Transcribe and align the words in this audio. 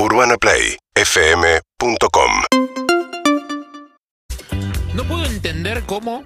UrbanaPlayFM.com 0.00 2.30
No 4.94 5.04
puedo 5.04 5.24
entender 5.24 5.82
cómo, 5.86 6.22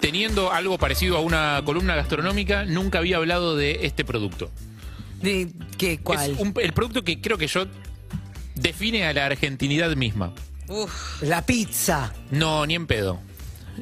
teniendo 0.00 0.52
algo 0.52 0.76
parecido 0.78 1.16
a 1.16 1.20
una 1.20 1.62
columna 1.64 1.96
gastronómica, 1.96 2.64
nunca 2.66 2.98
había 2.98 3.16
hablado 3.16 3.56
de 3.56 3.86
este 3.86 4.04
producto. 4.04 4.50
¿De 5.22 5.48
qué? 5.78 5.98
¿Cuál? 5.98 6.32
Es 6.32 6.38
un- 6.38 6.52
el 6.60 6.72
producto 6.74 7.02
que 7.02 7.20
creo 7.22 7.38
que 7.38 7.46
yo 7.46 7.66
define 8.54 9.06
a 9.06 9.14
la 9.14 9.24
argentinidad 9.26 9.96
misma. 9.96 10.34
Uf. 10.68 11.22
La 11.22 11.46
pizza. 11.46 12.12
No, 12.30 12.66
ni 12.66 12.74
en 12.74 12.86
pedo. 12.86 13.18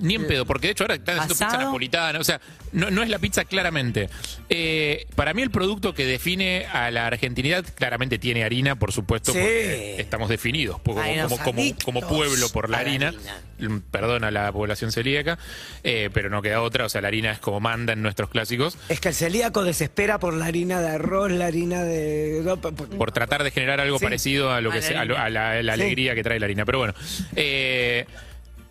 Ni 0.00 0.14
en 0.14 0.26
pedo, 0.26 0.44
porque 0.46 0.68
de 0.68 0.72
hecho 0.72 0.84
ahora 0.84 0.94
están 0.94 1.18
haciendo 1.18 1.34
pizza 1.46 1.58
napolitana, 1.58 2.18
o 2.18 2.24
sea, 2.24 2.40
no, 2.72 2.90
no 2.90 3.02
es 3.02 3.08
la 3.08 3.18
pizza 3.18 3.44
claramente. 3.44 4.08
Eh, 4.48 5.06
para 5.14 5.34
mí 5.34 5.42
el 5.42 5.50
producto 5.50 5.94
que 5.94 6.06
define 6.06 6.66
a 6.66 6.90
la 6.90 7.06
argentinidad 7.06 7.64
claramente 7.74 8.18
tiene 8.18 8.44
harina, 8.44 8.76
por 8.76 8.92
supuesto, 8.92 9.32
Sí. 9.32 9.38
porque 9.38 9.96
estamos 10.00 10.28
definidos 10.28 10.80
como, 10.80 11.00
Ay, 11.00 11.16
como, 11.16 11.28
los 11.28 11.38
como, 11.40 11.60
adictos 11.60 11.84
como 11.84 12.00
pueblo 12.00 12.48
por 12.50 12.70
la 12.70 12.78
harina. 12.78 13.08
harina. 13.08 13.40
Mm, 13.60 13.80
Perdón 13.90 14.22
a 14.22 14.30
la 14.30 14.52
población 14.52 14.92
celíaca, 14.92 15.36
eh, 15.82 16.10
pero 16.12 16.30
no 16.30 16.40
queda 16.42 16.62
otra, 16.62 16.84
o 16.84 16.88
sea, 16.88 17.00
la 17.00 17.08
harina 17.08 17.32
es 17.32 17.38
como 17.40 17.58
manda 17.58 17.92
en 17.92 18.02
nuestros 18.02 18.30
clásicos. 18.30 18.78
Es 18.88 19.00
que 19.00 19.08
el 19.08 19.14
celíaco 19.14 19.64
desespera 19.64 20.18
por 20.20 20.34
la 20.34 20.46
harina 20.46 20.80
de 20.80 20.88
arroz, 20.90 21.30
la 21.32 21.46
harina 21.46 21.82
de. 21.82 22.42
no, 22.44 22.56
por- 22.60 23.10
tratar 23.12 23.42
de 23.42 23.50
generar 23.50 23.80
algo 23.80 23.98
Sí. 23.98 24.04
parecido 24.04 24.52
a 24.52 24.60
lo 24.60 24.70
A 24.70 24.74
que 24.74 24.80
la 24.80 24.86
se- 24.86 24.96
a, 24.96 25.04
lo- 25.04 25.18
a 25.18 25.28
la, 25.28 25.60
la 25.62 25.74
Sí. 25.74 25.80
alegría 25.82 26.14
que 26.14 26.22
trae 26.22 26.38
la 26.38 26.46
harina. 26.46 26.64
Pero 26.64 26.78
bueno, 26.78 26.94
eh, 27.34 28.06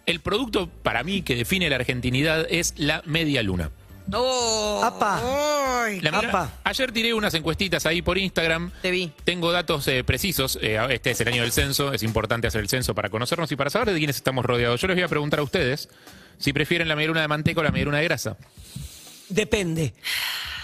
el 0.08 0.22
producto 0.22 0.68
para 0.82 1.04
mí 1.04 1.22
que 1.22 1.36
define 1.36 1.70
la 1.70 1.76
argentinidad 1.76 2.48
es 2.50 2.74
la 2.78 3.04
media 3.06 3.44
luna. 3.44 3.70
Oh. 4.14 4.82
Apa. 4.84 5.22
La 6.02 6.18
Apa. 6.18 6.54
ayer 6.64 6.94
tiré 6.94 7.14
unas 7.14 7.34
encuestitas 7.34 7.86
ahí 7.86 8.02
por 8.02 8.18
Instagram. 8.18 8.72
Te 8.82 8.90
vi. 8.90 9.12
Tengo 9.26 9.52
datos 9.52 9.86
eh, 9.90 10.06
precisos. 10.06 10.58
eh, 10.62 10.80
este 10.92 11.12
es 11.12 11.20
el 11.22 11.28
año 11.28 11.42
del 11.42 11.52
censo. 11.52 11.92
Es 11.94 12.04
importante 12.04 12.48
hacer 12.48 12.62
el 12.62 12.70
censo 12.70 12.96
para 12.96 13.10
conocernos 13.10 13.52
y 13.52 13.58
para 13.58 13.70
saber 13.70 13.92
de 13.92 13.98
quiénes 13.98 14.16
estamos 14.16 14.46
rodeados. 14.46 14.80
Yo 14.80 14.88
les 14.88 14.96
voy 14.96 15.04
a 15.04 15.10
preguntar 15.10 15.42
a 15.42 15.44
ustedes 15.44 15.90
si 16.40 16.54
prefieren 16.54 16.88
la 16.88 16.96
media 16.96 17.10
luna 17.10 17.22
de 17.22 17.28
manteca 17.28 17.60
o 17.60 17.64
la 17.64 17.72
media 17.72 17.86
luna 17.86 17.98
de 17.98 18.06
grasa. 18.06 18.38
Depende. 19.28 19.94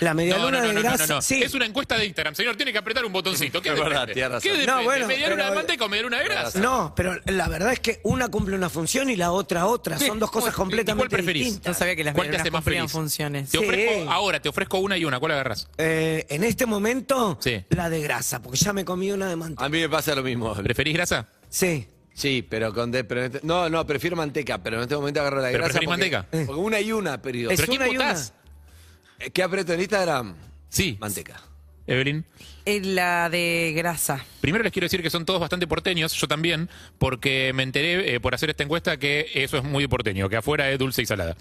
La 0.04 0.14
media 0.14 0.36
No, 0.38 0.44
no, 0.44 0.46
luna 0.48 0.60
no, 0.62 0.68
de 0.68 0.74
no, 0.74 0.80
no, 0.82 0.90
grasa. 0.90 1.08
no, 1.08 1.16
no. 1.16 1.22
Sí. 1.22 1.42
Es 1.42 1.54
una 1.54 1.66
encuesta 1.66 1.98
de 1.98 2.06
Instagram, 2.06 2.36
señor. 2.36 2.56
Tiene 2.56 2.72
que 2.72 2.78
apretar 2.78 3.06
un 3.06 3.14
botoncito. 3.14 3.62
¿Qué 3.62 3.70
Es 3.70 3.76
verdad, 3.80 4.08
depende? 4.08 4.28
razón. 4.28 4.42
¿Qué 4.42 4.50
depende? 4.50 4.72
No, 4.72 4.84
bueno, 4.84 5.08
¿Media 5.08 5.30
luna 5.30 5.50
de 5.50 5.56
manteca 5.56 5.86
o 5.86 5.90
media 5.90 6.04
luna 6.04 6.20
de 6.20 6.24
grasa? 6.26 6.60
No, 6.60 6.94
pero 6.96 7.16
la 7.26 7.48
verdad 7.48 7.74
es 7.74 7.80
que 7.80 8.00
una 8.04 8.28
cumple 8.30 8.56
una 8.56 8.70
función 8.70 9.10
y 9.10 9.16
la 9.16 9.32
otra 9.32 9.66
otra. 9.66 9.98
Son 9.98 10.20
dos 10.20 10.30
cosas 10.32 10.54
¿Y 10.54 10.56
completamente 10.56 11.02
cuál 11.08 11.10
preferís? 11.10 11.44
No 11.44 11.50
distintas. 11.50 11.78
sabía 11.78 11.96
que 11.96 12.04
las 12.04 12.14
¿Cuál 12.14 12.28
te 12.28 12.32
medialunas 12.32 12.42
hace 12.42 12.52
más 12.52 12.60
cumplían 12.64 12.84
feliz? 12.90 12.92
funciones. 12.92 13.50
Te 13.50 13.58
Sí. 13.58 13.64
ofrezco, 13.64 14.12
ahora 14.12 14.40
te 14.42 14.50
ofrezco 14.50 14.78
una 14.80 14.98
y 14.98 15.06
una. 15.06 15.20
¿Cuál 15.20 15.32
agarras? 15.34 15.68
Eh, 15.78 16.26
en 16.30 16.44
este 16.44 16.66
momento, 16.66 17.38
Sí. 17.42 17.64
la 17.70 17.90
de 17.90 18.02
grasa, 18.02 18.42
porque 18.42 18.58
ya 18.58 18.74
me 18.74 18.84
comí 18.86 19.12
una 19.12 19.28
de 19.30 19.36
manteca. 19.36 19.64
A 19.66 19.70
mí 19.70 19.80
me 19.80 19.90
pasa 19.90 20.14
lo 20.16 20.24
mismo. 20.24 20.54
¿Preferís 20.56 20.94
grasa? 20.94 21.28
Sí. 21.50 21.88
Sí, 22.16 22.46
pero 22.48 22.72
con 22.74 22.92
de- 22.92 23.04
pero 23.04 23.24
este- 23.24 23.40
no, 23.42 23.70
no, 23.70 23.88
prefiero 23.88 24.16
manteca, 24.16 24.62
pero 24.62 24.78
en 24.78 24.84
este 24.84 24.96
momento 24.96 25.20
agarro 25.22 25.38
la 25.42 25.48
¿Pero 25.48 25.64
grasa. 25.64 25.80
preferís 25.80 25.88
porque- 25.88 26.12
manteca? 26.12 26.46
Porque 26.46 26.62
una 26.62 26.80
y 26.80 26.92
una, 26.92 27.20
pero. 27.22 27.50
Es 27.50 27.60
¿Pero 27.60 27.68
quién 27.70 27.82
una 27.82 27.92
y 27.92 27.96
una. 27.96 28.06
votás? 28.10 28.34
¿Qué 29.32 29.44
aprieto 29.44 29.74
en 29.74 29.82
Instagram? 29.82 30.36
Sí. 30.70 30.98
Manteca. 31.00 31.42
Evelyn. 31.88 32.26
Es 32.66 32.86
la 32.86 33.30
de 33.30 33.74
grasa. 33.76 34.24
Primero 34.40 34.64
les 34.64 34.72
quiero 34.72 34.86
decir 34.86 35.02
que 35.02 35.10
son 35.10 35.26
todos 35.26 35.40
bastante 35.40 35.68
porteños, 35.68 36.14
yo 36.14 36.28
también, 36.28 36.70
porque 36.98 37.52
me 37.54 37.64
enteré 37.64 38.16
eh, 38.16 38.20
por 38.20 38.34
hacer 38.34 38.50
esta 38.50 38.64
encuesta 38.64 38.98
que 38.98 39.30
eso 39.34 39.58
es 39.58 39.64
muy 39.64 39.88
porteño, 39.88 40.30
que 40.30 40.38
afuera 40.38 40.70
es 40.72 40.80
dulce 40.80 41.02
y 41.02 41.06
salada. 41.06 41.36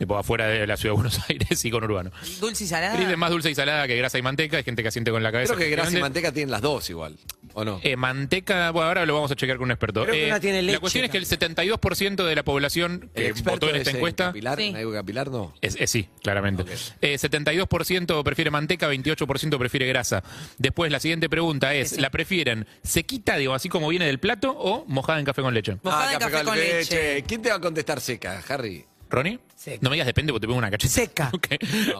Tipo, 0.00 0.16
afuera 0.16 0.46
de 0.46 0.66
la 0.66 0.78
ciudad 0.78 0.94
de 0.94 1.02
Buenos 1.02 1.20
Aires 1.28 1.62
y 1.62 1.70
con 1.70 1.84
urbano. 1.84 2.10
Dulce 2.40 2.64
y 2.64 2.66
salada. 2.66 2.96
De 2.96 3.16
más 3.18 3.28
dulce 3.30 3.50
y 3.50 3.54
salada 3.54 3.86
que 3.86 3.94
grasa 3.96 4.16
y 4.16 4.22
manteca, 4.22 4.56
hay 4.56 4.62
gente 4.64 4.80
que 4.80 4.88
asiente 4.88 5.10
con 5.10 5.22
la 5.22 5.30
cabeza. 5.30 5.52
Creo 5.54 5.68
que 5.68 5.70
grasa 5.76 5.98
y 5.98 6.00
manteca 6.00 6.32
tienen 6.32 6.50
las 6.50 6.62
dos 6.62 6.88
igual. 6.88 7.18
¿O 7.52 7.66
no? 7.66 7.80
Eh, 7.82 7.96
manteca, 7.96 8.70
bueno, 8.70 8.88
ahora 8.88 9.04
lo 9.04 9.12
vamos 9.12 9.30
a 9.30 9.36
chequear 9.36 9.58
con 9.58 9.66
un 9.66 9.72
experto. 9.72 10.04
Creo 10.04 10.14
que 10.14 10.24
Eh, 10.24 10.30
una 10.30 10.40
tiene 10.40 10.62
leche 10.62 10.72
la 10.76 10.80
cuestión 10.80 11.04
es 11.04 11.10
que 11.10 11.18
el 11.18 11.26
72% 11.26 12.24
de 12.24 12.34
la 12.34 12.42
población 12.44 13.10
¿El 13.14 13.22
que 13.24 13.28
experto 13.28 13.66
votó 13.66 13.68
en 13.68 13.74
es 13.74 13.80
esta 13.82 13.90
en 13.90 13.96
encuesta 13.96 14.24
Capilar, 14.28 14.58
Sí. 14.58 14.64
¿En 14.68 14.76
algo 14.76 14.92
capilar 14.94 15.30
no? 15.30 15.54
Es, 15.60 15.76
es 15.78 15.90
sí, 15.90 16.08
claramente. 16.22 16.64
Eh, 17.02 17.18
72% 17.18 18.22
prefiere 18.24 18.50
manteca, 18.50 18.88
28% 18.90 19.58
prefiere 19.58 19.86
grasa. 19.86 20.22
Después, 20.56 20.90
la 20.90 21.00
siguiente 21.00 21.28
pregunta 21.28 21.74
es, 21.74 21.98
¿la 21.98 22.08
prefieren 22.08 22.66
sequita, 22.82 23.36
digo, 23.36 23.52
así 23.52 23.68
como 23.68 23.88
viene 23.88 24.06
del 24.06 24.18
plato, 24.18 24.54
o 24.56 24.86
mojada 24.86 25.18
en 25.18 25.26
café 25.26 25.42
con 25.42 25.52
leche? 25.52 25.76
Mojada 25.82 26.14
en 26.14 26.18
café 26.18 26.42
con 26.42 26.56
leche. 26.58 27.22
¿Quién 27.26 27.42
te 27.42 27.50
va 27.50 27.56
a 27.56 27.60
contestar 27.60 28.00
seca, 28.00 28.42
Harry? 28.48 28.86
¿Ronnie? 29.10 29.38
Seca. 29.56 29.78
No 29.82 29.90
me 29.90 29.96
digas 29.96 30.06
depende 30.06 30.32
porque 30.32 30.40
te 30.42 30.46
pongo 30.46 30.58
una 30.58 30.70
cacheta. 30.70 30.94
Seca. 30.94 31.30
Ok. 31.34 31.46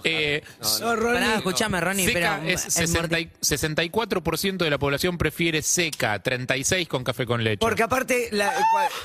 Eh, 0.05 0.43
No. 0.81 0.97
Pará, 1.13 1.35
escuchame, 1.37 1.79
Ronnie, 1.81 2.07
seca 2.07 2.39
pero 2.41 2.53
es 2.55 2.65
el 2.65 2.89
60 2.89 3.19
mordi- 3.19 3.23
y- 3.23 3.31
64% 3.45 4.57
de 4.65 4.71
la 4.71 4.79
población 4.79 5.19
prefiere 5.19 5.61
seca, 5.63 6.23
36% 6.23 6.89
con 6.89 7.05
café 7.05 7.27
con 7.27 7.45
leche. 7.45 7.59
Porque 7.59 7.83
aparte 7.83 8.29
la- 8.33 8.53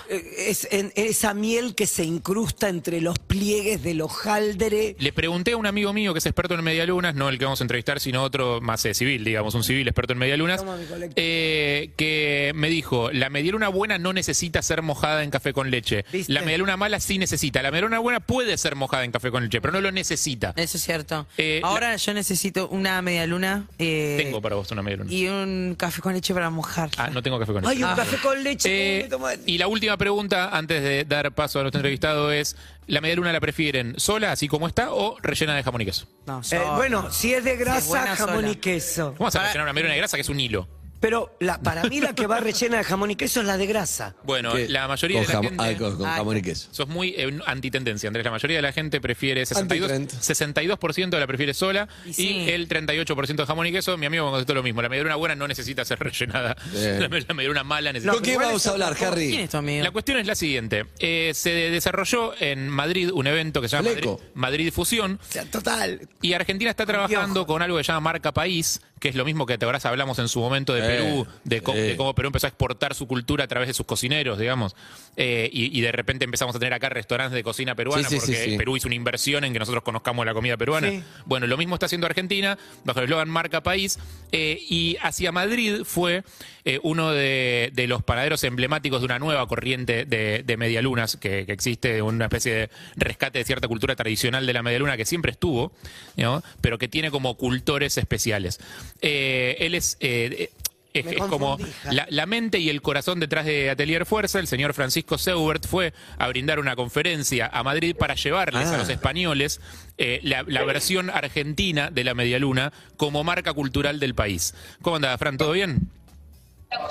eh, 0.09 0.23
es 0.49 0.67
en- 0.71 0.93
esa 0.95 1.33
miel 1.33 1.75
que 1.75 1.85
se 1.87 2.03
incrusta 2.05 2.69
entre 2.69 3.01
los 3.01 3.19
pliegues 3.19 3.83
del 3.83 4.01
hojaldre. 4.01 4.95
Le 4.99 5.11
pregunté 5.13 5.51
a 5.53 5.57
un 5.57 5.65
amigo 5.65 5.91
mío 5.91 6.13
que 6.13 6.19
es 6.19 6.25
experto 6.25 6.53
en 6.55 6.63
medialunas, 6.63 7.13
no 7.15 7.27
el 7.29 7.37
que 7.37 7.45
vamos 7.45 7.59
a 7.59 7.63
entrevistar, 7.65 7.99
sino 7.99 8.23
otro 8.23 8.61
más 8.61 8.85
eh, 8.85 8.93
civil, 8.93 9.23
digamos, 9.25 9.53
un 9.55 9.63
civil 9.63 9.87
experto 9.87 10.13
en 10.13 10.19
medialunas, 10.19 10.61
Toma 10.61 10.77
mi 10.77 10.85
colectivo. 10.85 11.13
eh, 11.17 11.91
que 11.97 12.51
me 12.55 12.69
dijo, 12.69 13.11
la 13.11 13.29
medialuna 13.29 13.67
buena 13.67 13.97
no 13.97 14.13
necesita 14.13 14.61
ser 14.61 14.81
mojada 14.81 15.23
en 15.23 15.29
café 15.31 15.51
con 15.51 15.71
leche. 15.71 16.05
¿Viste? 16.11 16.31
La 16.31 16.41
medialuna 16.41 16.77
mala 16.77 16.99
sí 16.99 17.17
necesita. 17.17 17.61
La 17.61 17.71
medialuna 17.71 17.94
buena 17.99 18.19
puede 18.19 18.57
ser 18.57 18.75
mojada 18.75 19.03
en 19.03 19.11
café 19.11 19.31
con 19.31 19.43
leche, 19.43 19.61
pero 19.61 19.73
no 19.73 19.81
lo 19.81 19.91
necesita. 19.91 20.53
Eso 20.55 20.77
es 20.77 20.83
cierto. 20.83 21.27
Eh, 21.37 21.61
Ahora 21.63 21.95
yo 21.95 22.13
necesito 22.13 22.67
una 22.69 23.01
media 23.01 23.25
luna 23.27 23.65
eh, 23.79 24.15
Tengo 24.21 24.41
para 24.41 24.55
vos 24.55 24.69
una 24.71 24.81
medialuna. 24.81 25.11
y 25.11 25.27
un 25.27 25.75
café 25.77 26.01
con 26.01 26.13
leche 26.13 26.33
para 26.33 26.49
mojar. 26.49 26.89
Ah, 26.97 27.09
no 27.11 27.21
tengo 27.23 27.39
café 27.39 27.53
con 27.53 27.61
leche. 27.63 27.75
Ay, 27.75 27.83
un 27.83 27.89
Ah. 27.89 27.95
café 27.95 28.17
con 28.17 28.43
leche. 28.43 28.99
Eh, 29.01 29.09
y 29.45 29.57
la 29.57 29.67
última 29.67 29.97
pregunta, 29.97 30.49
antes 30.55 30.81
de 30.83 31.05
dar 31.05 31.31
paso 31.33 31.59
a 31.59 31.63
nuestro 31.63 31.79
entrevistado, 31.79 32.31
es: 32.31 32.55
¿la 32.87 33.01
medialuna 33.01 33.31
la 33.33 33.39
prefieren 33.39 33.95
sola, 33.99 34.31
así 34.31 34.47
como 34.47 34.67
está, 34.67 34.93
o 34.93 35.17
rellena 35.21 35.55
de 35.55 35.63
jamón 35.63 35.81
y 35.81 35.85
queso? 35.85 36.07
No, 36.25 36.39
Eh, 36.41 36.43
yo- 36.51 36.75
bueno, 36.75 37.11
si 37.11 37.33
es 37.33 37.43
de 37.43 37.55
grasa, 37.57 38.15
jamón 38.15 38.35
sola. 38.37 38.49
y 38.51 38.55
queso. 38.55 39.13
¿Cómo 39.17 39.25
vas 39.25 39.35
a 39.35 39.41
rellenar 39.43 39.63
una 39.63 39.73
medialuna 39.73 39.93
de 39.93 39.99
grasa 39.99 40.17
que 40.17 40.21
es 40.21 40.29
un 40.29 40.39
hilo? 40.39 40.67
Pero 41.05 41.35
la, 41.39 41.59
para 41.61 41.83
mí 41.83 41.99
la 42.01 42.13
que 42.15 42.25
va 42.25 42.39
rellena 42.39 42.77
de 42.77 42.83
jamón 42.83 43.11
y 43.11 43.15
queso 43.15 43.41
es 43.41 43.45
la 43.45 43.57
de 43.57 43.67
grasa. 43.67 44.15
Bueno, 44.23 44.53
¿Qué? 44.53 44.67
la 44.67 44.87
mayoría 44.87 45.19
con 45.19 45.27
de 45.27 45.33
la 45.33 45.39
jam- 45.39 45.43
gente. 45.49 45.63
ah, 45.63 45.77
con, 45.77 45.97
con 45.97 46.07
Ah, 46.07 46.15
jamón 46.15 46.37
y 46.37 46.41
queso. 46.41 46.67
Sos 46.71 46.87
muy 46.87 47.13
eh, 47.15 47.39
antitendencia, 47.45 48.07
Andrés. 48.07 48.25
La 48.25 48.31
mayoría 48.31 48.57
de 48.57 48.63
la 48.63 48.71
gente 48.71 48.99
prefiere 48.99 49.45
62, 49.45 49.91
Antitrend. 49.91 50.21
62% 50.21 51.19
la 51.19 51.27
prefiere 51.27 51.53
sola 51.53 51.87
Y 52.05 52.09
y, 52.09 52.13
sí. 52.13 52.45
el 52.49 52.67
38% 52.67 53.35
de 53.35 53.45
jamón 53.45 53.67
y 53.67 53.71
queso. 53.71 53.95
Mi 53.97 54.07
amigo 54.07 54.25
me 54.25 54.31
contestó 54.31 54.55
lo 54.55 54.63
mismo. 54.63 54.81
La 54.81 54.89
medialuna 54.89 55.15
buena 55.15 55.35
no 55.35 55.47
necesita 55.47 55.85
ser 55.85 55.99
rellenada. 55.99 56.55
Bien. 56.71 56.99
La, 57.05 57.07
la 57.07 57.33
medialuna 57.35 57.63
mala 57.63 57.93
necesita. 57.93 58.13
¿Con 58.19 58.27
igual 58.27 58.45
vamos 58.47 58.65
a 58.65 58.71
hablar. 58.71 58.95
Harry? 58.99 59.29
¿Quién 59.29 59.41
es 59.41 59.49
tu 59.51 59.57
amigo? 59.57 59.83
La 59.83 59.91
cuestión 59.91 60.17
es 60.17 60.25
la 60.25 60.33
siguiente. 60.35 60.85
Eh, 60.99 61.31
se 61.35 61.51
desarrolló 61.51 62.33
en 62.39 62.67
Madrid 62.69 63.11
un 63.13 63.27
evento 63.27 63.61
que 63.61 63.69
se 63.69 63.75
llama 63.77 63.89
Madrid. 63.89 64.09
Madrid 64.33 64.71
Fusión. 64.73 65.19
O 65.21 65.31
sea, 65.31 65.45
total. 65.45 66.07
Y 66.21 66.33
Argentina 66.33 66.71
está 66.71 66.85
trabajando 66.85 67.45
con 67.45 67.61
algo 67.61 67.77
que 67.77 67.83
se 67.83 67.89
llama 67.91 67.99
marca 68.11 68.33
país, 68.33 68.81
que 68.99 69.09
es 69.09 69.15
lo 69.15 69.25
mismo 69.25 69.45
que 69.45 69.57
te 69.57 69.65
acuerdas, 69.65 69.85
hablamos 69.85 70.17
en 70.19 70.27
su 70.29 70.39
momento 70.39 70.73
de 70.73 70.79
Eh, 70.79 70.87
Perú, 70.87 71.27
de, 71.43 71.61
cómo- 71.61 71.77
eh. 71.77 71.81
de 71.81 71.97
cómo 71.97 72.15
Perú 72.15 72.27
empezó 72.27 72.47
a 72.47 72.49
exportar 72.49 72.95
su 72.95 73.07
cultura 73.07 73.43
a 73.43 73.47
través 73.47 73.67
de 73.67 73.73
sus 73.73 73.85
cocineros, 73.85 74.39
digamos. 74.39 74.75
Eh, 75.17 75.49
y, 75.53 75.77
y 75.77 75.81
de 75.81 75.91
repente 75.91 76.25
empezamos 76.25 76.55
a 76.55 76.59
tener 76.59 76.73
acá 76.73 76.89
restaurantes 76.89 77.35
de 77.35 77.43
cocina 77.43 77.75
peruana, 77.75 78.07
Sí, 78.07 78.15
sí, 78.15 78.19
porque 78.19 78.35
sí, 78.43 78.51
sí. 78.51 78.57
Perú 78.57 78.77
hizo 78.77 78.87
una 78.87 78.95
inversión 78.95 79.43
en 79.43 79.53
que 79.53 79.59
nosotros 79.59 79.83
conozcamos 79.83 80.25
la 80.25 80.33
comida 80.33 80.57
peruana. 80.57 80.89
Sí. 80.89 81.03
Bueno, 81.25 81.45
lo 81.47 81.57
mismo 81.57 81.75
está 81.75 81.85
haciendo 81.87 82.07
Argentina, 82.07 82.57
bajo 82.83 82.99
el 82.99 83.05
eslogan 83.05 83.29
marca 83.29 83.61
país. 83.63 83.99
eh, 84.31 84.59
y 84.69 84.97
hacia 85.01 85.31
Madrid 85.31 85.83
fue 85.85 86.23
eh, 86.65 86.79
uno 86.83 87.11
de, 87.11 87.71
de 87.73 87.87
los 87.87 88.01
panaderos 88.03 88.43
emblemáticos 88.43 88.99
de 89.01 89.05
una 89.05 89.19
nueva 89.19 89.47
corriente 89.47 90.05
de, 90.05 90.41
de 90.43 90.57
medialunas 90.57 91.15
que, 91.15 91.45
que 91.45 91.51
existe, 91.53 92.01
una 92.01 92.25
especie 92.25 92.53
de 92.53 92.69
rescate 92.95 93.39
de 93.39 93.45
cierta 93.45 93.67
cultura 93.67 93.95
tradicional 93.95 94.45
de 94.45 94.53
la 94.53 94.63
medialuna 94.63 94.97
que 94.97 95.05
siempre 95.05 95.31
estuvo, 95.31 95.71
¿no? 96.17 96.43
pero 96.61 96.77
que 96.77 96.87
tiene 96.87 97.11
como 97.11 97.35
cultores 97.37 97.97
especiales. 97.97 98.59
Eh, 99.01 99.57
él 99.59 99.75
es... 99.75 99.97
eh, 99.99 100.51
es, 100.93 101.03
Me 101.03 101.11
es 101.11 101.17
como 101.23 101.57
la, 101.91 102.07
la 102.09 102.25
mente 102.25 102.57
y 102.59 102.69
el 102.69 102.81
corazón 102.81 103.19
detrás 103.19 103.45
de 103.45 103.69
Atelier 103.69 104.05
Fuerza. 104.05 104.39
El 104.39 104.47
señor 104.47 104.73
Francisco 104.73 105.17
Seubert 105.17 105.67
fue 105.67 105.93
a 106.17 106.29
brindar 106.29 106.57
una 106.57 106.77
conferencia 106.77 107.49
a 107.51 107.63
Madrid 107.63 107.97
para 107.97 108.15
llevarles 108.15 108.67
a 108.69 108.75
Ah. 108.75 108.77
los 108.77 108.87
españoles 108.87 109.59
eh, 109.97 110.21
la, 110.23 110.43
la 110.47 110.63
versión 110.63 111.09
argentina 111.09 111.91
de 111.91 112.05
la 112.05 112.13
medialuna 112.13 112.71
como 112.95 113.25
marca 113.25 113.51
cultural 113.51 113.99
del 113.99 114.15
país. 114.15 114.53
¿Cómo 114.81 114.95
anda, 114.95 115.17
Fran? 115.17 115.35
¿Todo 115.37 115.51
bien? 115.51 115.89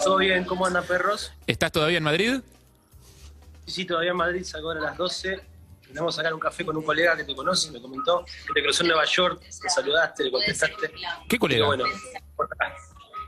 ¿Todo 0.05 0.19
bien? 0.19 0.45
¿Cómo 0.45 0.67
andan, 0.67 0.85
perros? 0.85 1.33
¿Estás 1.47 1.73
todavía 1.73 1.97
en 1.97 2.05
Madrid? 2.05 2.35
Sí, 3.65 3.73
sí, 3.73 3.85
todavía 3.87 4.11
en 4.11 4.19
Madrid, 4.19 4.45
salgo 4.45 4.69
ahora 4.69 4.81
a 4.81 4.91
las 4.91 4.99
12. 4.99 5.41
Vamos 5.95 6.15
a 6.15 6.17
sacar 6.17 6.35
un 6.35 6.41
café 6.41 6.65
con 6.65 6.77
un 6.77 6.83
colega 6.83 7.17
que 7.17 7.25
te 7.25 7.35
conoce, 7.35 7.71
me 7.71 7.81
comentó 7.81 8.25
que 8.25 8.53
te 8.53 8.63
cruzó 8.63 8.83
en 8.83 8.89
Nueva 8.89 9.05
York, 9.05 9.41
le 9.43 9.71
saludaste, 9.71 10.25
le 10.25 10.31
contestaste. 10.31 10.93
¿Qué 11.29 11.39
colega? 11.39 11.67
Bueno, 11.67 11.85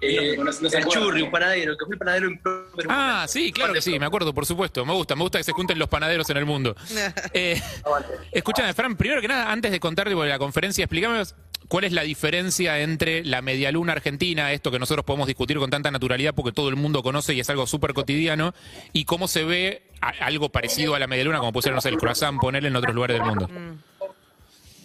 eh, 0.00 0.36
el 0.72 0.86
churri, 0.86 1.22
un 1.22 1.30
panadero, 1.30 1.76
que 1.76 1.84
fue 1.86 1.94
el 1.94 1.98
panadero 1.98 2.26
en 2.28 2.38
Perú. 2.38 2.88
Ah, 2.90 3.24
sí, 3.28 3.50
claro 3.52 3.72
que 3.72 3.80
sí, 3.80 3.98
me 3.98 4.06
acuerdo, 4.06 4.34
por 4.34 4.44
supuesto. 4.44 4.84
Me 4.84 4.92
gusta, 4.92 5.16
me 5.16 5.22
gusta 5.22 5.38
que 5.38 5.44
se 5.44 5.52
junten 5.52 5.78
los 5.78 5.88
panaderos 5.88 6.28
en 6.30 6.36
el 6.36 6.44
mundo. 6.44 6.74
Eh, 7.32 7.60
Aguante. 7.84 8.12
escúchame, 8.32 8.72
Fran, 8.72 8.96
primero 8.96 9.20
que 9.20 9.28
nada, 9.28 9.50
antes 9.50 9.70
de 9.70 9.80
contarte 9.80 10.14
la 10.14 10.38
conferencia, 10.38 10.84
explícame 10.84 11.22
¿cuál 11.68 11.84
es 11.84 11.92
la 11.92 12.02
diferencia 12.02 12.80
entre 12.80 13.24
la 13.24 13.42
medialuna 13.42 13.92
argentina, 13.92 14.52
esto 14.52 14.70
que 14.70 14.78
nosotros 14.78 15.04
podemos 15.04 15.26
discutir 15.26 15.58
con 15.58 15.70
tanta 15.70 15.90
naturalidad 15.90 16.34
porque 16.34 16.52
todo 16.52 16.68
el 16.68 16.76
mundo 16.76 17.02
conoce 17.02 17.34
y 17.34 17.40
es 17.40 17.50
algo 17.50 17.66
súper 17.66 17.94
cotidiano, 17.94 18.54
y 18.92 19.04
cómo 19.04 19.28
se 19.28 19.44
ve 19.44 19.82
algo 20.20 20.50
parecido 20.50 20.94
a 20.94 20.98
la 20.98 21.06
medialuna, 21.06 21.38
como 21.38 21.60
sé, 21.62 21.70
el 21.70 21.96
croissant, 21.96 22.40
ponerle 22.40 22.68
en 22.68 22.76
otros 22.76 22.94
lugares 22.94 23.18
del 23.18 23.26
mundo? 23.26 23.48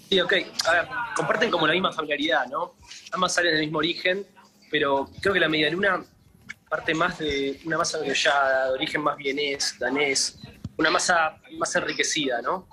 Sí, 0.10 0.20
ok. 0.20 0.34
A 0.68 0.72
ver, 0.74 0.88
comparten 1.16 1.50
como 1.50 1.68
la 1.68 1.74
misma 1.74 1.94
familiaridad, 1.94 2.48
¿no? 2.48 2.76
Ambas 3.14 3.34
salen 3.34 3.54
del 3.54 3.62
mismo 3.62 3.78
origen, 3.78 4.26
pero 4.70 5.10
creo 5.22 5.34
que 5.34 5.40
la 5.40 5.50
medialuna 5.50 6.04
parte 6.70 6.94
más 6.94 7.20
de 7.20 7.60
una 7.66 7.78
masa 7.78 8.00
grollada, 8.00 8.68
de 8.68 8.74
origen 8.74 9.02
más 9.02 9.18
vienés, 9.18 9.76
danés, 9.80 10.40
una 10.78 10.90
masa 10.90 11.38
más 11.58 11.76
enriquecida, 11.76 12.42
¿no? 12.42 12.68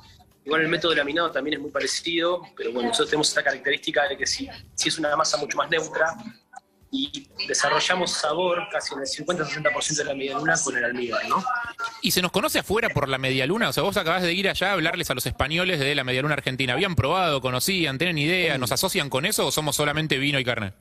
Igual 0.49 0.63
el 0.63 0.69
método 0.69 0.95
laminado 0.95 1.31
también 1.31 1.57
es 1.57 1.61
muy 1.61 1.71
parecido, 1.71 2.41
pero 2.57 2.73
bueno, 2.73 2.89
nosotros 2.89 3.11
tenemos 3.11 3.29
esta 3.29 3.45
característica 3.45 4.09
de 4.09 4.17
que 4.17 4.27
si, 4.27 4.49
si 4.75 4.89
es 4.89 4.99
una 4.99 5.15
masa 5.15 5.37
mucho 5.37 5.59
más 5.59 5.69
neutra 5.69 6.17
y 6.91 7.29
desarrollamos 7.47 8.13
sabor 8.13 8.63
casi 8.73 8.95
en 8.95 9.01
el 9.01 9.07
50-60% 9.07 9.97
de 9.99 10.05
la 10.05 10.15
medialuna 10.15 10.55
con 10.65 10.75
el 10.75 10.87
almíbar, 10.87 11.29
¿no? 11.29 11.45
¿Y 12.01 12.13
se 12.13 12.23
nos 12.23 12.33
conoce 12.33 12.61
afuera 12.61 12.89
por 12.89 13.11
la 13.11 13.19
medialuna? 13.19 13.69
O 13.69 13.75
sea, 13.75 13.83
vos 13.83 13.99
acabás 13.99 14.23
de 14.23 14.33
ir 14.33 14.49
allá 14.49 14.71
a 14.71 14.73
hablarles 14.73 15.11
a 15.11 15.15
los 15.15 15.27
españoles 15.27 15.81
de 15.81 15.95
la 15.95 16.03
medialuna 16.03 16.33
argentina. 16.33 16.73
¿Habían 16.73 16.97
probado, 16.97 17.43
conocían, 17.43 17.99
tienen 17.99 18.17
idea, 18.17 18.57
nos 18.57 18.73
asocian 18.73 19.11
con 19.11 19.27
eso 19.27 19.49
o 19.49 19.53
somos 19.53 19.77
solamente 19.77 20.17
vino 20.17 20.39
y 20.39 20.45
carne? 20.45 20.73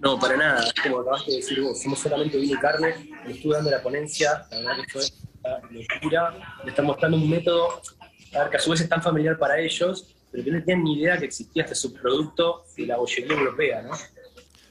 No, 0.00 0.18
para 0.18 0.36
nada. 0.36 0.70
Como 0.82 1.00
acabaste 1.00 1.30
de 1.30 1.36
decir 1.38 1.62
vos, 1.62 1.82
somos 1.82 1.98
solamente 1.98 2.36
vino 2.36 2.58
y 2.58 2.60
carne. 2.60 3.10
Le 3.24 3.32
estuve 3.32 3.54
dando 3.54 3.70
la 3.70 3.82
ponencia, 3.82 4.46
la 4.50 4.58
verdad 4.58 4.84
que 4.84 4.92
fue 4.92 5.02
locura. 5.70 6.58
Le 6.62 6.70
están 6.70 6.84
mostrando 6.84 7.16
un 7.16 7.30
método, 7.30 7.80
que 8.50 8.56
a 8.56 8.60
su 8.60 8.70
vez 8.70 8.80
es 8.80 8.88
tan 8.88 9.02
familiar 9.02 9.38
para 9.38 9.58
ellos, 9.58 10.06
pero 10.30 10.44
que 10.44 10.50
no 10.50 10.58
tenían 10.60 10.84
ni 10.84 10.98
idea 10.98 11.18
que 11.18 11.26
existía 11.26 11.62
este 11.62 11.74
subproducto 11.74 12.64
de 12.76 12.86
la 12.86 12.96
bollería 12.96 13.32
europea, 13.36 13.82
¿no? 13.82 13.90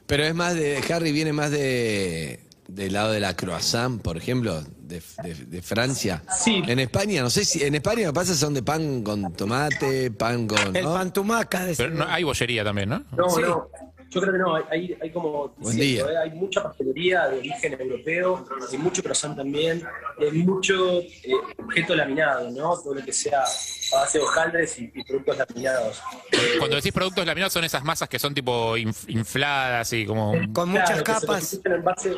Pero 0.06 0.24
es 0.24 0.34
más 0.34 0.54
de. 0.54 0.82
Harry 0.90 1.12
viene 1.12 1.32
más 1.32 1.50
de. 1.50 2.40
Del 2.66 2.94
lado 2.94 3.12
de 3.12 3.20
la 3.20 3.36
croissant, 3.36 4.00
por 4.00 4.16
ejemplo, 4.16 4.62
de, 4.78 5.02
de- 5.22 5.34
de 5.34 5.62
Francia. 5.62 6.22
Sí. 6.34 6.62
En 6.66 6.78
España, 6.78 7.20
no 7.22 7.28
sé 7.28 7.44
si. 7.44 7.62
En 7.62 7.74
España 7.74 8.06
lo 8.06 8.12
que 8.12 8.14
pasa 8.14 8.34
son 8.34 8.54
de 8.54 8.62
pan 8.62 9.02
con 9.02 9.34
tomate, 9.34 10.10
pan 10.10 10.46
con. 10.46 10.74
El 10.74 10.84
¿no? 10.84 10.94
pantumaca, 10.94 11.66
Pero 11.76 11.90
no, 11.90 12.06
hay 12.08 12.22
bollería 12.24 12.64
también, 12.64 12.88
¿no? 12.88 13.04
No, 13.16 13.28
Sí. 13.28 13.42
no. 13.42 13.68
Yo 14.14 14.20
creo 14.20 14.32
que 14.32 14.38
no, 14.38 14.54
hay, 14.70 14.96
hay, 15.02 15.10
como 15.10 15.52
día. 15.72 16.04
¿eh? 16.04 16.16
hay 16.22 16.30
mucha 16.30 16.62
pastelería 16.62 17.26
de 17.28 17.38
origen 17.38 17.80
europeo, 17.80 18.46
hay 18.70 18.78
mucho 18.78 19.02
croissant 19.02 19.36
también, 19.36 19.82
hay 20.20 20.30
mucho 20.38 21.00
eh, 21.00 21.32
objeto 21.58 21.96
laminado, 21.96 22.48
¿no? 22.52 22.76
Todo 22.78 22.94
lo 22.94 23.04
que 23.04 23.12
sea 23.12 23.40
a 23.40 23.96
base 23.96 24.18
de 24.18 24.24
hojaldres 24.24 24.78
y, 24.78 24.92
y 24.94 25.02
productos 25.02 25.36
laminados. 25.38 26.02
Eh, 26.30 26.36
Cuando 26.58 26.76
decís 26.76 26.92
productos 26.92 27.26
laminados 27.26 27.52
son 27.52 27.64
esas 27.64 27.82
masas 27.82 28.08
que 28.08 28.18
son 28.20 28.32
tipo 28.32 28.76
inf- 28.76 29.04
infladas 29.08 29.92
y 29.92 30.06
como... 30.06 30.32
Con 30.52 30.70
Claro, 30.70 30.90
muchas 30.90 31.02
capas. 31.02 31.26
constituyen 31.26 31.78
En 31.78 31.84
base, 31.84 32.16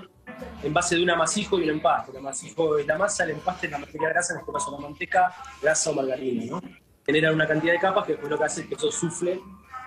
en 0.65 0.75
base 0.75 0.97
de 0.97 1.03
un 1.03 1.11
amasijo 1.11 1.59
y 1.59 1.63
un 1.65 1.71
empaste. 1.71 2.11
El 2.13 2.19
amasijo 2.19 2.77
es 2.79 2.87
la 2.87 2.99
masa, 2.99 3.25
el 3.25 3.31
empaste 3.31 3.67
es 3.67 3.73
la 3.73 3.79
materia 3.79 4.09
grasa, 4.11 4.35
en 4.35 4.41
este 4.41 4.53
caso 4.53 4.71
la 4.73 4.79
manteca, 4.79 5.35
grasa 5.63 5.91
o 5.91 5.95
margarina, 5.95 6.45
¿no? 6.51 6.63
Genera 7.07 7.33
una 7.33 7.47
cantidad 7.47 7.73
de 7.73 7.79
capas 7.79 8.05
que 8.05 8.13
después 8.13 8.31
lo 8.31 8.37
que 8.37 8.45
hace 8.45 8.61
es 8.63 8.67
que 8.67 8.75
eso 8.75 8.91
sufle 8.91 9.41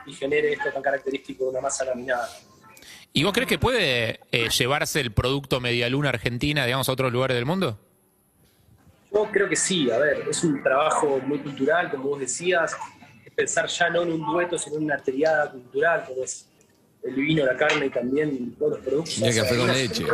y 0.10 0.14
genere 0.14 0.54
esto 0.54 0.72
tan 0.72 0.82
característico 0.82 1.46
de 1.46 1.50
una 1.52 1.62
masa 1.62 1.86
laminada. 1.86 2.28
¿Y 3.14 3.24
vos 3.24 3.34
crees 3.34 3.48
que 3.48 3.58
puede 3.58 4.20
eh, 4.32 4.50
llevarse 4.50 5.00
el 5.00 5.12
producto 5.12 5.60
medialuna 5.60 6.10
argentina, 6.10 6.66
digamos, 6.66 6.90
a 6.90 6.92
otros 6.92 7.12
lugares 7.12 7.36
del 7.36 7.46
mundo? 7.46 7.80
Yo 9.12 9.28
creo 9.32 9.50
que 9.50 9.56
sí, 9.56 9.90
a 9.90 9.98
ver, 9.98 10.26
es 10.30 10.44
un 10.44 10.62
trabajo 10.62 11.20
muy 11.26 11.40
cultural, 11.40 11.90
como 11.90 12.10
vos 12.10 12.20
decías, 12.20 12.76
es 13.26 13.34
pensar 13.34 13.68
ya 13.68 13.90
no 13.90 14.04
en 14.04 14.12
un 14.12 14.26
dueto, 14.26 14.58
sino 14.58 14.78
en 14.78 14.84
una 14.84 14.98
triada 14.98 15.52
cultural, 15.52 16.06
como 16.08 16.24
es 16.24 16.48
el 17.04 17.16
vino, 17.16 17.46
la 17.46 17.58
carne 17.58 17.88
y 17.88 17.90
también 17.90 18.56
todos 18.56 18.74
los 18.74 18.82
productos. 18.82 19.18
Y 19.18 19.26
el 19.26 19.36
café 19.36 19.58
con 19.58 19.68
leche. 19.68 20.06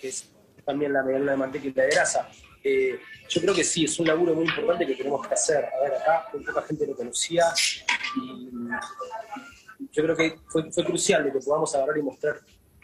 que 0.00 0.08
es 0.08 0.28
también 0.64 0.92
la 0.92 1.02
mediana 1.02 1.32
de 1.32 1.36
manteca 1.36 1.66
y 1.66 1.72
la 1.72 1.84
de 1.84 1.90
grasa. 1.90 2.28
Eh, 2.64 2.98
yo 3.28 3.40
creo 3.42 3.54
que 3.54 3.62
sí, 3.62 3.84
es 3.84 4.00
un 4.00 4.06
laburo 4.06 4.34
muy 4.34 4.46
importante 4.46 4.86
que 4.86 4.94
tenemos 4.94 5.26
que 5.26 5.34
hacer. 5.34 5.64
A 5.64 5.82
ver, 5.82 5.94
acá 5.94 6.28
muy 6.32 6.42
poca 6.42 6.62
gente 6.62 6.86
lo 6.86 6.96
conocía 6.96 7.44
y 8.16 9.88
yo 9.92 10.02
creo 10.02 10.16
que 10.16 10.38
fue, 10.48 10.70
fue 10.72 10.84
crucial 10.84 11.24
de 11.24 11.32
que 11.32 11.38
podamos 11.40 11.74
agarrar 11.74 11.98
y 11.98 12.02
mostrar 12.02 12.36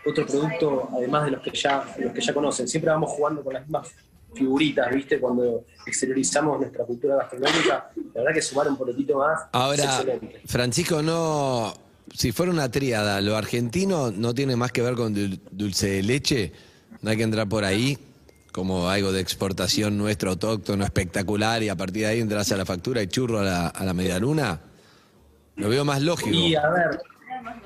otro 0.07 0.27
producto, 0.27 0.89
además 0.97 1.25
de 1.27 1.31
los 1.33 1.43
que 1.43 1.51
ya, 1.51 1.85
los 1.99 2.13
que 2.13 2.21
ya 2.21 2.33
conocen. 2.33 2.67
Siempre 2.69 2.91
vamos 2.91 3.11
jugando 3.11 3.43
con 3.45 3.53
las 3.55 3.63
mismas 3.63 3.89
figuritas, 4.35 4.95
¿viste? 4.95 5.21
Cuando 5.21 5.65
exteriorizamos 5.87 6.59
nuestra 6.61 6.85
cultura 6.85 7.17
gastronómica, 7.17 7.91
la 8.15 8.21
verdad 8.23 8.35
que 8.35 8.43
sumar 8.43 8.69
un 8.69 8.77
poquitito 8.77 9.19
más 9.19 9.41
es 9.41 9.47
Ahora, 9.53 9.85
excelente. 9.85 10.41
Francisco, 10.47 11.03
no. 11.03 11.75
Si 12.15 12.33
fuera 12.33 12.51
una 12.51 12.71
tríada, 12.71 13.21
lo 13.21 13.37
argentino 13.37 14.11
no 14.11 14.35
tiene 14.35 14.57
más 14.57 14.73
que 14.73 14.83
ver 14.83 14.95
con 14.95 15.15
dul- 15.15 15.41
dulce 15.51 15.89
de 15.91 16.03
leche. 16.03 16.53
No 17.03 17.11
hay 17.11 17.17
que 17.17 17.23
entrar 17.23 17.49
por 17.49 17.65
ahí 17.65 17.99
como 18.53 18.89
algo 18.89 19.13
de 19.13 19.21
exportación 19.21 19.97
nuestro 19.97 20.31
autóctono 20.31 20.83
espectacular 20.85 21.63
y 21.63 21.69
a 21.69 21.77
partir 21.77 22.03
de 22.03 22.09
ahí 22.09 22.21
entras 22.21 22.51
a 22.51 22.57
la 22.57 22.65
factura 22.65 23.01
y 23.03 23.07
churro 23.07 23.39
a 23.41 23.45
la, 23.45 23.67
a 23.69 23.85
la 23.85 23.95
medialuna. 23.95 24.61
Lo 25.61 25.69
veo 25.69 25.85
más 25.85 26.03
lógico. 26.03 26.31
Y 26.31 26.55
a 26.55 26.69
ver, 26.71 27.01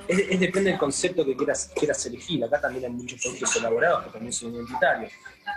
es, 0.09 0.41
depende 0.41 0.71
del 0.71 0.79
concepto 0.79 1.25
que 1.25 1.37
quieras, 1.37 1.71
quieras 1.75 2.05
elegir. 2.07 2.45
Acá 2.45 2.61
también 2.61 2.85
hay 2.85 2.91
muchos 2.91 3.21
productos 3.21 3.57
elaborados 3.57 4.05
que 4.05 4.11
también 4.11 4.33
son 4.33 4.55
identitarios. 4.55 5.13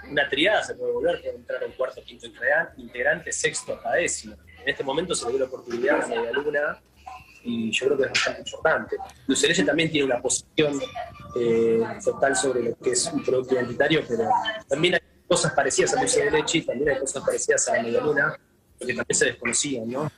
Una 0.10 0.30
triada 0.30 0.64
se 0.64 0.76
puede 0.76 0.92
volver, 0.94 1.22
puede 1.22 1.36
entrar 1.36 1.64
un 1.66 1.72
cuarto, 1.74 2.02
quinto 2.04 2.28
integra- 2.28 2.74
integrante, 2.78 3.32
sexto 3.32 3.76
hasta 3.76 3.94
décimo. 3.94 4.36
En 4.62 4.70
este 4.70 4.84
momento 4.84 5.16
se 5.16 5.26
le 5.26 5.32
dio 5.32 5.40
la 5.40 5.46
oportunidad 5.46 6.04
a 6.04 6.08
Media 6.08 6.32
Luna 6.32 6.82
y 7.44 7.72
yo 7.72 7.86
creo 7.86 7.98
que 7.98 8.04
es 8.04 8.10
bastante 8.10 8.42
importante. 8.42 8.98
Leche 9.28 9.64
también 9.64 9.90
tiene 9.90 10.06
una 10.06 10.22
posición 10.22 10.80
eh, 11.40 11.82
total 12.04 12.36
sobre 12.36 12.64
lo 12.64 12.76
que 12.76 12.92
es 12.92 13.06
un 13.12 13.24
producto 13.24 13.56
identitario, 13.56 14.04
pero 14.08 14.30
también 14.68 14.96
hay 14.96 15.00
cosas 15.28 15.54
parecidas 15.54 15.96
a 15.96 16.00
dulce 16.00 16.24
de 16.24 16.32
leche 16.32 16.62
también 16.62 16.90
hay 16.90 17.00
cosas 17.00 17.24
parecidas 17.24 17.68
a 17.70 17.76
la 17.76 17.84
Media 17.84 18.02
Luna 18.02 18.38
que 18.80 18.94
también 18.94 19.06
se 19.10 19.26
desconocían, 19.26 19.90
¿no? 19.90 20.12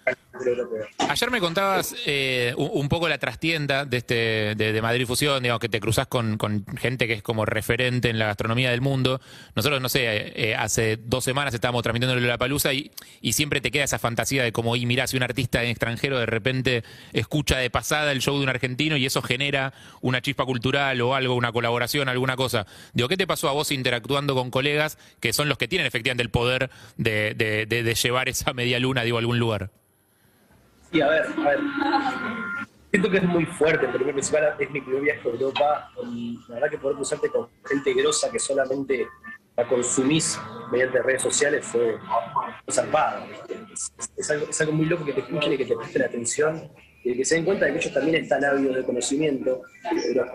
Ayer 1.09 1.31
me 1.31 1.39
contabas 1.39 1.95
eh, 2.05 2.53
un, 2.57 2.89
poco 2.89 3.09
la 3.09 3.17
trastienda 3.17 3.85
de 3.85 3.97
este 3.97 4.15
de, 4.55 4.81
Madrid 4.81 5.05
Fusión, 5.05 5.41
digamos, 5.43 5.59
que 5.59 5.69
te 5.69 5.79
cruzás 5.79 6.07
con, 6.07 6.37
gente 6.77 7.07
que 7.07 7.13
es 7.13 7.23
como 7.23 7.45
referente 7.45 8.09
en 8.09 8.19
la 8.19 8.25
gastronomía 8.27 8.71
del 8.71 8.81
mundo. 8.81 9.19
Nosotros, 9.55 9.81
no 9.81 9.89
sé, 9.89 10.49
eh, 10.49 10.55
hace 10.55 10.97
dos 10.97 11.23
semanas 11.23 11.53
estábamos 11.53 11.83
transmitiendo 11.83 12.19
la 12.19 12.37
palusa 12.37 12.73
y, 12.73 12.91
siempre 13.31 13.61
te 13.61 13.71
queda 13.71 13.83
esa 13.85 13.99
fantasía 13.99 14.43
de 14.43 14.51
como, 14.51 14.75
y 14.75 14.85
mirá, 14.85 15.07
si 15.07 15.15
un 15.15 15.23
artista 15.23 15.63
extranjero 15.63 16.19
de 16.19 16.25
repente 16.25 16.83
escucha 17.13 17.57
de 17.57 17.69
pasada 17.69 18.11
el 18.11 18.21
show 18.21 18.37
de 18.37 18.43
un 18.43 18.49
argentino 18.49 18.97
y 18.97 19.05
eso 19.05 19.21
genera 19.21 19.73
una 20.01 20.21
chispa 20.21 20.45
cultural 20.45 20.99
o 21.01 21.15
algo, 21.15 21.35
una 21.35 21.51
colaboración, 21.51 22.09
alguna 22.09 22.35
cosa. 22.35 22.65
Digo, 22.93 23.07
¿qué 23.07 23.17
te 23.17 23.27
pasó 23.27 23.49
a 23.49 23.53
vos 23.53 23.71
interactuando 23.71 24.35
con 24.35 24.51
colegas 24.51 24.97
que 25.19 25.31
son 25.33 25.47
los 25.49 25.57
que 25.57 25.67
tienen 25.67 25.87
efectivamente 25.87 26.23
el 26.23 26.29
poder 26.31 26.69
de, 26.97 27.33
de- 27.35 27.65
de- 27.65 27.83
de 27.83 27.95
llevar 27.95 28.29
esa 28.29 28.53
media 28.53 28.79
luna, 28.79 29.03
digo, 29.03 29.17
a 29.17 29.21
algún 29.21 29.39
lugar? 29.39 29.71
Sí, 30.91 31.01
a 31.01 31.07
ver, 31.07 31.25
a 31.37 31.49
ver. 31.49 31.59
Siento 32.91 33.11
que 33.11 33.17
es 33.17 33.23
muy 33.23 33.45
fuerte, 33.45 33.87
pero 33.91 34.03
mi 34.03 34.11
principal 34.11 34.55
es 34.57 34.71
mi 34.71 34.81
primer 34.81 35.01
viaje 35.03 35.21
a 35.23 35.31
Europa. 35.31 35.91
La 36.47 36.55
verdad 36.55 36.69
que 36.71 36.77
poder 36.79 36.95
cruzarte 36.95 37.29
con 37.29 37.47
gente 37.65 37.93
grosa 37.93 38.31
que 38.31 38.39
solamente 38.39 39.07
la 39.55 39.67
consumís 39.67 40.39
mediante 40.71 41.01
redes 41.03 41.21
sociales 41.21 41.65
fue 41.65 41.97
zarpado. 42.71 43.25
Es 44.17 44.61
algo 44.61 44.73
muy 44.73 44.85
loco 44.85 45.05
que 45.05 45.13
te 45.13 45.19
escuchen 45.19 45.53
y 45.53 45.57
que 45.57 45.65
te 45.65 45.75
presten 45.75 46.01
atención 46.01 46.71
y 47.03 47.15
que 47.15 47.25
se 47.25 47.35
den 47.35 47.45
cuenta 47.45 47.65
de 47.65 47.73
que 47.73 47.77
ellos 47.79 47.93
también 47.93 48.23
están 48.23 48.43
ávidos 48.43 48.75
de 48.77 48.83
conocimiento. 48.83 49.61
Pero 50.07 50.25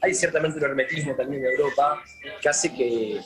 hay 0.00 0.14
ciertamente 0.14 0.58
un 0.58 0.64
hermetismo 0.64 1.14
también 1.16 1.44
en 1.44 1.50
Europa 1.52 2.00
que 2.40 2.48
hace 2.48 2.72
que, 2.72 3.20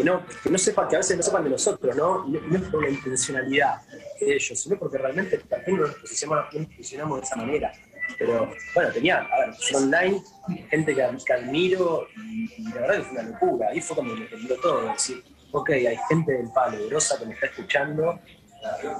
que 0.00 0.04
no, 0.04 0.22
que 0.42 0.50
no 0.50 0.56
sepan, 0.56 0.88
que 0.88 0.96
a 0.96 0.98
veces 0.98 1.16
no 1.16 1.22
sepan 1.22 1.44
de 1.44 1.50
nosotros, 1.50 1.94
¿no? 1.94 2.24
No, 2.26 2.56
es 2.56 2.62
por 2.68 2.80
una 2.80 2.88
intencionalidad 2.88 3.82
de 4.18 4.34
ellos, 4.34 4.58
sino 4.58 4.78
porque 4.78 4.96
realmente 4.96 5.36
también 5.38 5.78
nos 5.78 5.94
posicionamos, 5.96 6.54
posicionamos 6.54 7.20
de 7.20 7.26
esa 7.26 7.36
manera. 7.36 7.72
Pero 8.18 8.50
bueno, 8.74 8.92
tenía, 8.92 9.18
a 9.18 9.40
ver, 9.40 9.54
online, 9.74 10.22
gente 10.70 10.94
que, 10.94 11.08
que 11.24 11.32
admiro, 11.32 12.08
y, 12.16 12.62
la 12.72 12.80
verdad 12.80 12.96
que 12.96 13.02
fue 13.02 13.12
una 13.12 13.22
locura. 13.30 13.68
Ahí 13.68 13.80
fue 13.80 13.96
cuando 13.96 14.16
me 14.16 14.26
tembló 14.26 14.56
todo, 14.56 14.92
decir, 14.92 15.22
ok, 15.52 15.70
hay 15.70 15.98
gente 16.08 16.32
del 16.32 16.50
palo, 16.50 16.88
grosa 16.88 17.18
que 17.18 17.26
me 17.26 17.34
está 17.34 17.46
escuchando, 17.46 18.18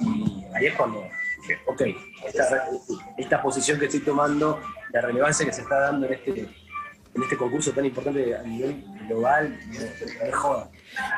y 0.01 0.45
ahí 0.55 0.67
es 0.67 0.75
cuando 0.75 1.03
dije, 1.41 1.59
ok, 1.67 1.83
esta, 2.27 2.69
esta 3.17 3.43
posición 3.43 3.79
que 3.79 3.87
estoy 3.87 4.01
tomando, 4.01 4.61
la 4.93 5.01
relevancia 5.01 5.47
que 5.47 5.53
se 5.53 5.63
está 5.63 5.81
dando 5.81 6.07
en 6.07 6.13
este, 6.13 6.49
en 7.15 7.23
este 7.23 7.37
concurso 7.37 7.73
tan 7.73 7.85
importante 7.85 8.37
a 8.37 8.43
nivel 8.43 8.85
global, 9.09 9.59
me, 9.69 10.25
me 10.27 10.33
joda. 10.33 10.71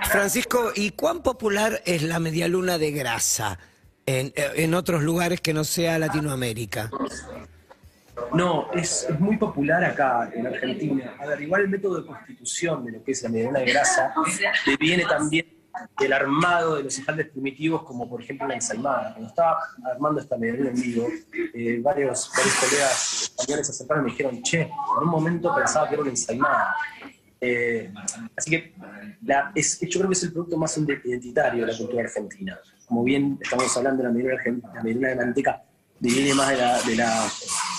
Francisco, 0.05 0.73
¿y 0.75 0.91
cuán 0.91 1.23
popular 1.23 1.83
es 1.85 2.03
la 2.03 2.19
medialuna 2.19 2.79
de 2.79 2.91
grasa 2.93 3.59
en, 4.07 4.33
en 4.37 4.75
otros 4.75 5.03
lugares 5.03 5.41
que 5.41 5.53
no 5.53 5.65
sea 5.65 5.99
Latinoamérica? 5.99 6.91
No, 8.35 8.71
es, 8.73 9.07
es 9.09 9.21
muy 9.21 9.37
popular 9.37 9.85
acá 9.85 10.31
en 10.35 10.47
Argentina. 10.47 11.15
A 11.19 11.27
ver, 11.27 11.43
igual 11.43 11.63
el 11.63 11.69
método 11.69 12.01
de 12.01 12.07
constitución 12.07 12.85
de 12.85 12.93
lo 12.93 13.05
que 13.05 13.13
es 13.13 13.23
la 13.23 13.29
mediana 13.29 13.61
de 13.61 13.67
grasa 13.67 14.15
viene 14.81 15.05
también 15.05 15.47
del 15.99 16.13
armado 16.13 16.77
de 16.77 16.85
los 16.85 16.99
escaldes 16.99 17.29
primitivos, 17.31 17.83
como 17.85 18.09
por 18.09 18.23
ejemplo 18.23 18.47
la 18.47 18.55
ensaimada. 18.55 19.13
Cuando 19.13 19.29
estaba 19.29 19.59
armando 19.91 20.21
esta 20.21 20.37
medallón 20.37 20.69
en 20.69 20.75
vivo, 20.75 21.09
eh, 21.55 21.81
varios, 21.83 22.31
varios 22.37 22.55
colegas 22.61 23.23
españoles 23.23 23.67
se 23.67 23.73
acercaron 23.73 24.03
y 24.03 24.07
me 24.07 24.11
dijeron, 24.13 24.43
che, 24.43 24.61
en 24.63 24.71
un 25.03 25.09
momento 25.09 25.55
pensaba 25.55 25.89
que 25.89 25.95
era 25.95 26.03
una 26.03 26.11
ensaimada. 26.11 26.75
Eh, 27.41 27.93
así 28.37 28.51
que 28.51 28.75
la- 29.25 29.51
es, 29.55 29.81
yo 29.81 29.99
creo 30.01 30.09
que 30.11 30.15
es 30.15 30.23
el 30.23 30.33
producto 30.33 30.57
más 30.57 30.77
identitario 30.79 31.67
de 31.67 31.73
la 31.73 31.79
cultura 31.79 32.03
argentina. 32.05 32.59
Como 32.87 33.03
bien 33.03 33.39
estamos 33.41 33.77
hablando 33.77 34.03
de 34.03 34.09
la 34.09 34.15
medallona, 34.15 34.43
argen- 34.43 34.63
la 34.75 34.83
medallona 34.83 35.09
de 35.09 35.17
manteca, 35.17 35.63
viene 35.99 36.35
más 36.35 36.51
de 36.51 36.57
la, 36.57 36.83
de 36.83 36.97
la- 36.97 37.29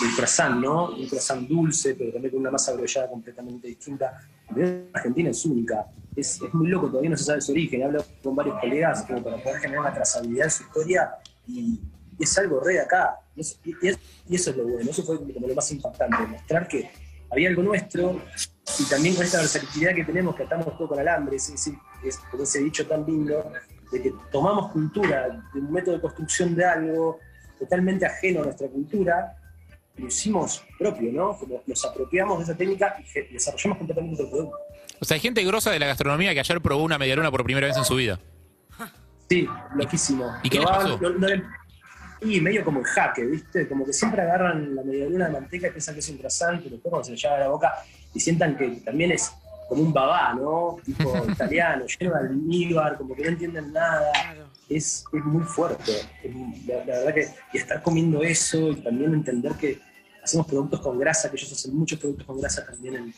del 0.02 0.16
croissant, 0.16 0.56
¿no? 0.60 0.90
Un 0.90 1.08
croissant 1.08 1.48
dulce, 1.48 1.94
pero 1.96 2.12
también 2.12 2.32
con 2.32 2.42
una 2.42 2.52
masa 2.52 2.74
brollada 2.74 3.10
completamente 3.10 3.68
distinta. 3.68 4.20
La 4.56 4.82
argentina 4.94 5.30
es 5.30 5.46
única. 5.46 5.86
Es, 6.16 6.42
es 6.42 6.54
muy 6.54 6.68
loco, 6.68 6.88
todavía 6.90 7.10
no 7.10 7.18
se 7.18 7.24
sabe 7.24 7.42
su 7.42 7.52
origen. 7.52 7.84
Hablo 7.84 8.04
con 8.22 8.36
varios 8.36 8.60
colegas 8.60 9.04
como 9.04 9.24
para 9.24 9.38
poder 9.38 9.60
generar 9.62 9.82
una 9.82 9.94
trazabilidad 9.94 10.46
en 10.46 10.52
su 10.52 10.64
historia 10.64 11.12
y, 11.48 11.82
es 12.20 12.38
algo 12.38 12.60
re 12.60 12.74
de 12.74 12.82
acá. 12.82 13.20
Y, 13.36 13.42
es- 13.42 13.60
y 13.66 13.88
es- 13.88 13.98
y 14.30 14.36
eso 14.36 14.52
es 14.52 14.58
lo 14.58 14.68
bueno, 14.68 14.90
eso 14.92 15.04
fue 15.04 15.18
como 15.34 15.48
lo 15.48 15.56
más 15.56 15.72
impactante, 15.72 16.18
mostrar 16.28 16.68
que 16.68 16.90
había 17.32 17.50
algo 17.50 17.64
nuestro 17.64 18.22
y 18.80 18.84
también 18.90 19.16
con 19.16 19.26
esta 19.26 19.40
versatilidad 19.40 19.96
que 19.96 20.04
tenemos, 20.06 20.36
que 20.36 20.44
atamos 20.44 20.78
todo 20.78 20.88
con 20.90 21.00
alambre, 21.00 21.36
es, 21.38 21.50
es, 21.50 21.72
es- 22.06 22.18
con 22.30 22.40
ese 22.42 22.60
dicho 22.60 22.86
tan 22.88 23.06
lindo, 23.06 23.52
de 23.92 24.02
que 24.02 24.14
tomamos 24.32 24.72
cultura 24.72 25.44
de 25.54 25.60
un 25.60 25.72
método 25.72 25.96
de 25.96 26.02
construcción 26.02 26.56
de 26.56 26.64
algo 26.66 27.20
totalmente 27.60 28.06
ajeno 28.06 28.42
a 28.42 28.46
nuestra 28.46 28.68
cultura, 28.68 29.36
lo 29.98 30.08
hicimos 30.08 30.64
propio, 30.80 31.12
¿no? 31.12 31.38
Como 31.38 31.62
nos 31.68 31.86
apropiamos 31.86 32.40
de 32.40 32.44
esa 32.46 32.56
técnica 32.58 32.96
y 33.00 33.34
desarrollamos 33.34 33.78
completamente 33.78 34.16
otro 34.24 34.30
producto. 34.32 34.58
O 35.00 35.06
sea, 35.06 35.16
hay 35.16 35.22
gente 35.22 35.44
grosa 35.44 35.72
de 35.72 35.80
la 35.80 35.88
gastronomía 35.88 36.34
que 36.34 36.40
ayer 36.40 36.62
probó 36.62 36.84
una 36.84 36.98
medialuna 36.98 37.30
por 37.32 37.44
primera 37.44 37.68
vez 37.68 37.78
en 37.78 37.86
su 37.86 37.96
vida. 37.96 38.20
Sí, 39.30 39.48
loquísimo. 39.76 40.32
¿Y 40.44 40.50
qué 40.50 40.60
les 40.60 40.68
Probaban- 40.68 40.84
pasó? 41.00 41.00
no- 41.02 41.10
no 41.20 41.28
le- 41.28 41.44
y 42.22 42.40
medio 42.40 42.64
como 42.64 42.80
el 42.80 42.86
jaque, 42.86 43.26
¿viste? 43.26 43.68
Como 43.68 43.86
que 43.86 43.92
siempre 43.94 44.22
agarran 44.22 44.76
la 44.76 44.84
medialuna 44.84 45.26
de 45.28 45.34
manteca 45.34 45.68
y 45.68 45.72
piensan 45.72 45.94
que 45.96 46.00
es 46.00 46.10
un 46.10 46.18
croissant, 46.18 46.58
pero 46.62 46.72
después 46.76 46.90
cuando 46.90 47.04
se 47.06 47.12
le 47.12 47.18
lleva 47.18 47.36
a 47.36 47.40
la 47.40 47.48
boca 47.50 47.74
y 48.14 48.20
sientan 48.20 48.56
que 48.58 48.68
también 48.86 49.12
es 49.12 49.32
como 49.68 49.82
un 49.82 49.92
babá, 49.94 50.34
¿no? 50.34 50.78
Tipo 50.86 51.04
italiano, 51.30 51.86
lleno 51.86 52.14
de 52.14 52.20
almíbar, 52.20 52.98
como 52.98 53.16
que 53.16 53.24
no 53.24 53.30
entienden 53.30 53.74
nada. 53.74 54.12
Es, 54.70 55.06
es 55.12 55.26
muy 55.26 55.44
fuerte. 55.44 55.92
La, 56.68 56.78
la 56.86 57.00
verdad 57.00 57.14
que 57.14 57.28
y 57.54 57.58
estar 57.58 57.82
comiendo 57.84 58.24
eso 58.24 58.72
y 58.72 58.78
también 58.78 59.14
entender 59.14 59.54
que 59.54 59.80
hacemos 60.24 60.48
productos 60.48 60.80
con 60.82 60.98
grasa, 60.98 61.30
que 61.30 61.38
ellos 61.38 61.52
hacen 61.52 61.76
muchos 61.76 62.00
productos 62.00 62.26
con 62.26 62.40
grasa 62.40 62.66
también 62.66 62.96
en, 62.96 63.14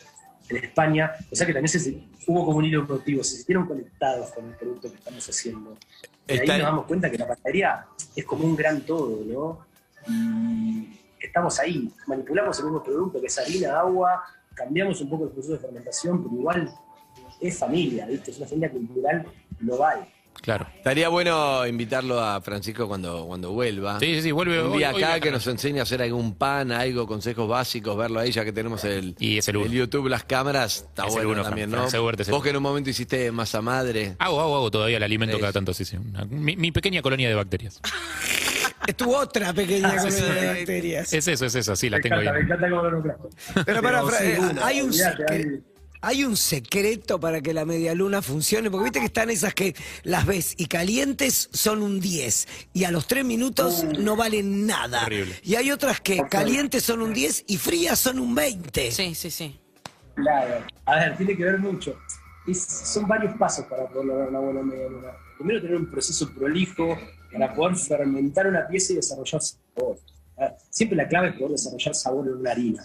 en 0.50 0.58
España. 0.58 1.12
O 1.32 1.36
sea 1.36 1.46
que 1.46 1.54
también 1.54 1.70
se, 1.70 2.04
hubo 2.28 2.46
como 2.46 2.58
un 2.58 2.66
hilo 2.66 2.86
productivo, 2.86 3.24
se 3.24 3.38
sintieron 3.38 3.68
conectados 3.68 4.32
con 4.32 4.46
el 4.46 4.56
producto 4.56 4.90
que 4.90 4.98
estamos 4.98 5.28
haciendo. 5.30 5.78
Y 6.28 6.34
ahí 6.34 6.48
nos 6.48 6.60
damos 6.60 6.86
cuenta 6.86 7.10
que 7.10 7.18
la 7.18 7.28
panadería 7.28 7.86
es 8.16 8.26
como 8.26 8.46
un 8.46 8.56
gran 8.56 8.82
todo, 8.82 9.24
¿no? 9.26 9.66
Y 10.08 11.00
estamos 11.20 11.60
ahí, 11.60 11.92
manipulamos 12.08 12.58
el 12.60 12.66
mismo 12.66 12.84
producto 12.84 13.20
que 13.20 13.28
es 13.28 13.38
harina, 13.38 13.80
agua, 13.80 14.24
cambiamos 14.54 15.02
un 15.02 15.10
poco 15.10 15.26
el 15.26 15.32
proceso 15.32 15.54
de 15.54 15.60
fermentación, 15.60 16.24
pero 16.24 16.36
igual 16.36 16.74
es 17.40 17.58
familia, 17.58 18.06
¿viste? 18.08 18.32
Es 18.32 18.38
una 18.38 18.48
familia 18.48 18.72
cultural 18.72 19.26
global. 19.60 20.08
Claro. 20.46 20.68
Estaría 20.78 21.10
bueno 21.10 21.66
invitarlo 21.66 22.20
a 22.22 22.40
Francisco 22.40 22.88
cuando, 22.88 23.26
cuando 23.26 23.52
vuelva. 23.52 24.00
Sí, 24.00 24.14
sí, 24.16 24.22
sí, 24.22 24.32
vuelve 24.32 24.62
Un 24.62 24.78
día 24.78 24.92
hoy 24.94 25.02
acá 25.04 25.20
que 25.20 25.32
nos 25.32 25.46
enseñe 25.48 25.80
a 25.80 25.82
hacer 25.84 26.04
algún 26.04 26.36
pan, 26.36 26.72
algo, 26.72 27.08
consejos 27.08 27.50
básicos, 27.50 27.98
verlo 27.98 28.20
ahí, 28.20 28.32
ya 28.32 28.46
que 28.46 28.54
tenemos 28.54 28.84
el, 28.84 29.16
Y 29.20 29.40
es 29.40 29.48
el 29.48 29.58
uno. 29.58 29.66
YouTube, 29.66 30.08
las 30.08 30.24
cámaras, 30.24 30.76
está 30.78 31.08
Es 31.08 31.16
el 31.16 31.26
bueno 31.26 31.42
uno, 31.42 31.50
también, 31.50 31.72
Fran- 31.72 31.92
¿no? 31.92 32.10
El 32.26 32.32
Vos 32.32 32.44
que 32.44 32.50
en 32.52 32.58
un 32.58 32.64
momento 32.64 32.90
hiciste 32.92 33.32
masa 33.32 33.62
madre. 33.62 34.16
Hago, 34.20 34.40
hago, 34.40 34.56
hago 34.58 34.70
todavía 34.72 34.98
el 34.98 35.04
alimento 35.04 35.40
cada 35.40 35.52
tanto, 35.52 35.74
sí, 35.74 35.84
sí. 35.84 35.98
Una- 35.98 36.26
mi, 36.26 36.56
mi 36.56 36.72
pequeña 36.72 37.02
colonia 37.02 37.28
de 37.28 37.36
bacterias. 37.36 37.82
Es 38.88 38.96
tu 38.96 39.16
otra 39.16 39.52
pequeña 39.52 39.96
Ah, 39.98 40.00
sí, 40.12 40.22
colonia 40.22 40.42
de 40.44 40.48
bacterias. 40.60 41.12
Es 41.12 41.28
eso, 41.28 41.46
es 41.48 41.56
eso, 41.56 41.76
sí, 41.76 41.90
la 41.90 41.98
me 41.98 42.04
tengo 42.04 42.18
encanta, 42.22 42.32
me 42.34 42.38
ahí. 42.38 42.44
encanta 42.46 42.70
cómo 42.70 42.84
lo. 42.84 43.64
Pero 43.66 43.82
para, 43.82 44.04
Fra- 44.04 44.24
eh, 44.24 44.38
hay 44.62 44.82
un 44.82 44.92
hay- 45.28 45.64
hay 46.06 46.24
un 46.24 46.38
secreto 46.38 47.20
para 47.20 47.42
que 47.42 47.52
la 47.52 47.66
media 47.66 47.96
luna 47.96 48.22
funcione, 48.22 48.70
porque 48.70 48.84
viste 48.84 49.00
que 49.00 49.08
están 49.08 49.32
esas 49.32 49.56
que 49.56 49.76
las 50.04 50.26
ves 50.28 50.54
y 50.58 50.68
calientes 50.68 51.50
son 51.52 51.82
un 51.82 52.00
10 52.00 52.48
y 52.74 52.84
a 52.84 52.92
los 52.92 53.08
3 53.08 53.26
minutos 53.26 53.84
no 53.98 54.16
valen 54.16 54.68
nada. 54.68 55.04
Horrible. 55.06 55.34
Y 55.44 55.56
hay 55.56 55.72
otras 55.72 56.00
que 56.02 56.22
calientes 56.30 56.84
son 56.84 57.02
un 57.02 57.12
10 57.12 57.46
y 57.48 57.58
frías 57.58 57.98
son 58.00 58.20
un 58.20 58.36
20. 58.36 58.92
Sí, 58.92 59.16
sí, 59.16 59.32
sí. 59.32 59.60
Claro. 60.14 60.64
A 60.86 60.96
ver, 60.96 61.18
tiene 61.18 61.36
que 61.36 61.44
ver 61.44 61.58
mucho. 61.58 61.98
Es- 62.48 62.62
son 62.94 63.08
varios 63.08 63.36
pasos 63.38 63.66
para 63.66 63.88
poder 63.88 64.06
lograr 64.06 64.30
una 64.30 64.40
buena 64.40 64.62
media 64.62 64.88
luna. 64.88 65.08
Primero, 65.40 65.60
tener 65.62 65.76
un 65.76 65.90
proceso 65.90 66.32
prolijo 66.34 66.98
para 67.32 67.52
poder 67.54 67.76
fermentar 67.78 68.46
una 68.48 68.68
pieza 68.68 68.94
y 68.94 68.98
desarrollar 68.98 69.42
sabor. 69.42 69.98
Ver, 70.38 70.54
siempre 70.70 70.96
la 70.98 71.08
clave 71.08 71.30
es 71.30 71.34
poder 71.36 71.52
desarrollar 71.54 71.96
sabor 71.96 72.28
en 72.28 72.34
una 72.36 72.52
harina. 72.52 72.84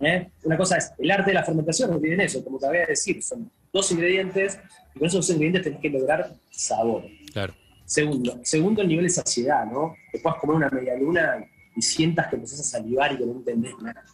¿Eh? 0.00 0.30
Una 0.44 0.56
cosa 0.56 0.78
es, 0.78 0.92
el 0.98 1.10
arte 1.10 1.30
de 1.30 1.34
la 1.34 1.44
fermentación 1.44 1.90
no 1.90 1.98
tiene 1.98 2.24
eso, 2.24 2.42
como 2.42 2.58
te 2.58 2.66
voy 2.66 2.78
a 2.78 2.86
decir, 2.86 3.22
son 3.22 3.50
dos 3.72 3.92
ingredientes 3.92 4.58
y 4.94 4.98
con 4.98 5.08
esos 5.08 5.26
dos 5.26 5.30
ingredientes 5.30 5.64
tenés 5.64 5.80
que 5.80 5.90
lograr 5.90 6.32
sabor. 6.50 7.04
Claro. 7.32 7.54
Segundo, 7.84 8.40
segundo 8.42 8.82
el 8.82 8.88
nivel 8.88 9.06
de 9.06 9.10
saciedad, 9.10 9.66
¿no? 9.66 9.94
Que 10.10 10.18
puedas 10.18 10.38
comer 10.38 10.56
una 10.56 10.70
media 10.70 10.96
luna 10.96 11.44
y 11.76 11.82
sientas 11.82 12.28
que 12.28 12.36
empezás 12.36 12.60
a 12.60 12.64
salivar 12.64 13.12
y 13.12 13.18
que 13.18 13.26
no 13.26 13.32
entendés 13.32 13.74
nada. 13.82 14.04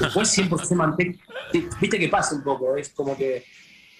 Después 0.00 0.38
100% 0.38 0.74
manteca. 0.74 1.18
Viste 1.80 1.98
que 1.98 2.08
pasa 2.08 2.34
un 2.34 2.44
poco, 2.44 2.76
es 2.76 2.90
como 2.90 3.16
que 3.16 3.44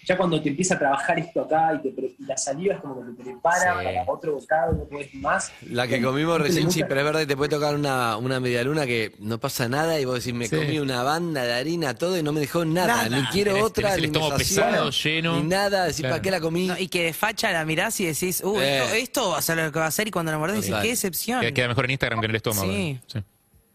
ya 0.06 0.16
cuando 0.16 0.40
te 0.42 0.50
empieza 0.50 0.74
a 0.74 0.78
trabajar 0.78 1.18
esto 1.18 1.42
acá 1.42 1.74
y, 1.74 1.82
te 1.82 1.90
pre- 1.90 2.14
y 2.18 2.24
la 2.24 2.36
saliva 2.36 2.74
es 2.74 2.80
como 2.80 3.04
que 3.04 3.12
te 3.12 3.30
prepara 3.30 3.78
Sí. 3.80 3.84
para 3.86 4.04
otro 4.06 4.32
bocado, 4.34 4.72
no 4.72 4.84
puedes 4.84 5.14
más. 5.14 5.52
La 5.70 5.86
que 5.86 6.02
comimos 6.02 6.40
recién, 6.40 6.70
sí, 6.70 6.78
mucha- 6.80 6.88
pero 6.88 7.00
es 7.00 7.06
verdad 7.06 7.20
que 7.20 7.26
te 7.26 7.36
puede 7.36 7.48
tocar 7.50 7.74
una, 7.74 8.16
una 8.16 8.38
media 8.40 8.62
luna 8.64 8.84
que 8.86 9.12
no 9.20 9.38
pasa 9.38 9.68
nada 9.68 9.98
y 9.98 10.04
vos 10.04 10.16
decís, 10.16 10.34
me 10.34 10.46
Sí. 10.46 10.56
comí 10.56 10.78
una 10.78 11.02
banda 11.02 11.42
de 11.44 11.52
harina, 11.54 11.94
todo 11.94 12.18
y 12.18 12.22
no 12.22 12.32
me 12.32 12.40
dejó 12.40 12.64
nada, 12.64 13.08
Nada. 13.08 13.16
ni 13.20 13.26
quiero 13.28 13.52
Tenés- 13.56 13.62
otra, 13.62 13.82
tenés 13.94 14.04
el 14.04 14.12
ni 14.12 14.18
me 14.20 14.36
pesado, 14.36 14.90
lleno. 14.90 15.36
ni 15.36 15.42
nada, 15.48 15.84
decís, 15.84 16.00
Claro. 16.00 16.12
¿para 16.14 16.22
qué 16.22 16.30
la 16.30 16.40
comí? 16.40 16.66
No, 16.66 16.78
y 16.78 16.88
que 16.88 17.04
de 17.04 17.12
facha 17.12 17.50
la 17.52 17.64
mirás 17.64 17.98
y 18.00 18.06
decís, 18.06 18.42
uh, 18.44 18.58
Eh. 18.60 18.78
esto, 18.82 18.94
esto 18.94 19.30
va 19.30 19.38
a 19.38 19.42
ser 19.42 19.56
lo 19.56 19.72
que 19.72 19.78
va 19.78 19.84
a 19.86 19.88
hacer 19.88 20.08
y 20.08 20.10
cuando 20.10 20.32
la 20.32 20.38
mordés 20.38 20.56
decís, 20.62 20.74
qué 20.82 20.88
decepción. 20.88 21.40
Queda, 21.40 21.52
queda 21.52 21.68
mejor 21.68 21.84
en 21.86 21.90
Instagram 21.92 22.20
que 22.20 22.26
en 22.26 22.30
el 22.30 22.36
estómago. 22.36 22.66
Sí. 22.70 23.00
Sí. 23.06 23.18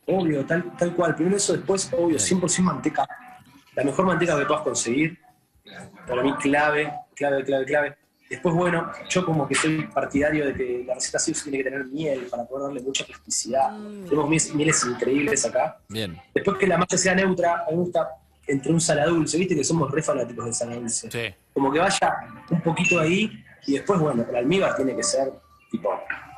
Obvio, 0.08 0.46
tal, 0.46 0.76
tal 0.78 0.94
cual. 0.96 1.16
Primero 1.16 1.38
eso, 1.38 1.54
después, 1.54 1.90
obvio, 1.98 2.18
100% 2.18 2.64
manteca. 2.64 3.08
La 3.76 3.84
mejor 3.84 4.06
manteca 4.06 4.38
que 4.38 4.46
puedas 4.46 4.64
conseguir. 4.64 5.18
Para 6.08 6.24
mí, 6.24 6.34
clave, 6.42 6.92
clave, 7.16 7.44
clave, 7.44 7.66
clave. 7.66 7.96
Después, 8.30 8.54
bueno, 8.54 8.92
yo 9.10 9.26
como 9.26 9.48
que 9.48 9.56
soy 9.56 9.88
partidario 9.88 10.46
de 10.46 10.54
que 10.54 10.84
la 10.86 10.94
receta 10.94 11.18
sí 11.18 11.34
tiene 11.34 11.58
que 11.60 11.64
tener 11.64 11.86
miel 11.86 12.28
para 12.30 12.46
poder 12.46 12.68
darle 12.68 12.82
mucha 12.82 13.04
plasticidad. 13.04 13.72
Tenemos 14.08 14.30
mieles, 14.30 14.54
mieles 14.54 14.86
increíbles 14.86 15.46
acá. 15.46 15.80
Bien. 15.90 16.16
Después 16.34 16.58
que 16.58 16.68
la 16.68 16.78
masa 16.78 16.96
sea 16.98 17.16
neutra, 17.16 17.64
a 17.68 17.72
mí 17.72 17.78
me 17.78 17.84
gusta 17.84 18.08
entre 18.46 18.72
un 18.72 18.80
saladulce, 18.82 19.38
viste 19.38 19.56
que 19.56 19.64
somos 19.64 19.90
re 19.92 20.04
fanáticos 20.04 20.46
del 20.46 20.54
saladulce. 20.54 21.10
Sí. 21.10 21.34
Como 21.54 21.72
que 21.72 21.80
vaya 21.80 22.18
un 22.52 22.62
poquito 22.62 23.00
ahí 23.00 23.32
y 23.66 23.74
después, 23.74 24.00
bueno, 24.00 24.24
el 24.30 24.36
almíbar 24.36 24.76
tiene 24.76 24.96
que 24.96 25.04
ser 25.04 25.32
tipo 25.72 25.90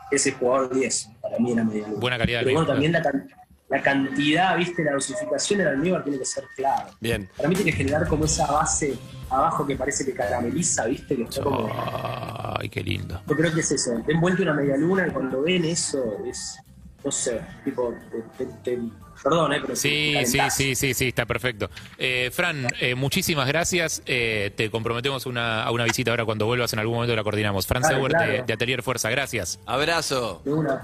ese 0.10 0.32
jugador 0.34 0.74
10 0.74 1.10
para 1.22 1.40
mí 1.40 1.52
en 1.52 1.58
la 1.58 1.64
media. 1.66 1.88
Buena 1.88 2.18
calidad 2.18 2.40
de 2.40 2.46
Pero 2.46 2.58
bueno, 2.58 2.72
también 2.72 2.92
la, 2.94 3.02
can- 3.02 3.28
la 3.72 3.82
cantidad, 3.82 4.58
viste, 4.58 4.84
la 4.84 4.92
dosificación 4.92 5.60
del 5.60 5.70
almíbar 5.70 6.04
tiene 6.04 6.20
que 6.20 6.26
ser 6.26 6.44
clave. 6.56 6.92
Bien. 7.00 7.30
Para 7.38 7.48
mí 7.50 7.56
tiene 7.56 7.72
que 7.72 7.78
generar 7.78 8.06
como 8.08 8.26
esa 8.26 8.46
base 8.52 8.96
abajo 9.30 9.66
que 9.66 9.76
parece 9.78 10.06
que 10.06 10.14
carameliza, 10.14 10.86
viste, 10.86 11.16
que 11.16 11.24
está 11.24 11.42
como... 11.42 11.70
Ay, 12.60 12.68
qué 12.70 12.84
lindo. 12.84 13.22
Yo 13.28 13.36
creo 13.36 13.54
que 13.54 13.62
es 13.62 13.72
eso, 13.72 13.92
te 14.06 14.12
envuelto 14.12 14.44
una 14.44 14.54
media 14.54 14.76
luna 14.76 15.08
y 15.08 15.12
cuando 15.12 15.42
ven 15.42 15.64
eso 15.64 16.18
es, 16.26 16.60
no 17.04 17.12
sé, 17.12 17.40
tipo, 17.64 17.96
te, 18.38 18.46
te- 18.46 18.52
te- 18.62 18.80
perdón, 19.24 19.54
eh, 19.54 19.60
pero 19.62 19.76
Sí, 19.76 20.16
sí, 20.26 20.40
sí, 20.50 20.76
sí, 20.76 20.94
sí, 20.94 21.08
está 21.08 21.26
perfecto. 21.26 21.70
Eh, 21.98 22.30
Fran, 22.34 22.68
eh, 22.82 22.94
muchísimas 22.96 23.48
gracias. 23.48 24.02
Eh, 24.06 24.52
te 24.58 24.70
comprometemos 24.70 25.26
una, 25.26 25.64
a 25.64 25.72
una 25.72 25.86
visita 25.86 26.12
ahora 26.12 26.26
cuando 26.26 26.46
vuelvas, 26.46 26.74
en 26.74 26.80
algún 26.80 26.96
momento 26.96 27.16
la 27.16 27.24
coordinamos. 27.24 27.66
Fran 27.68 27.84
Dale, 27.84 27.96
Seuer 27.96 28.12
claro. 28.12 28.32
de, 28.34 28.44
de 28.44 28.54
Atelier 28.54 28.84
Fuerza, 28.84 29.10
gracias. 29.10 29.60
Abrazo. 29.66 30.42
De 30.44 30.52
una. 30.52 30.82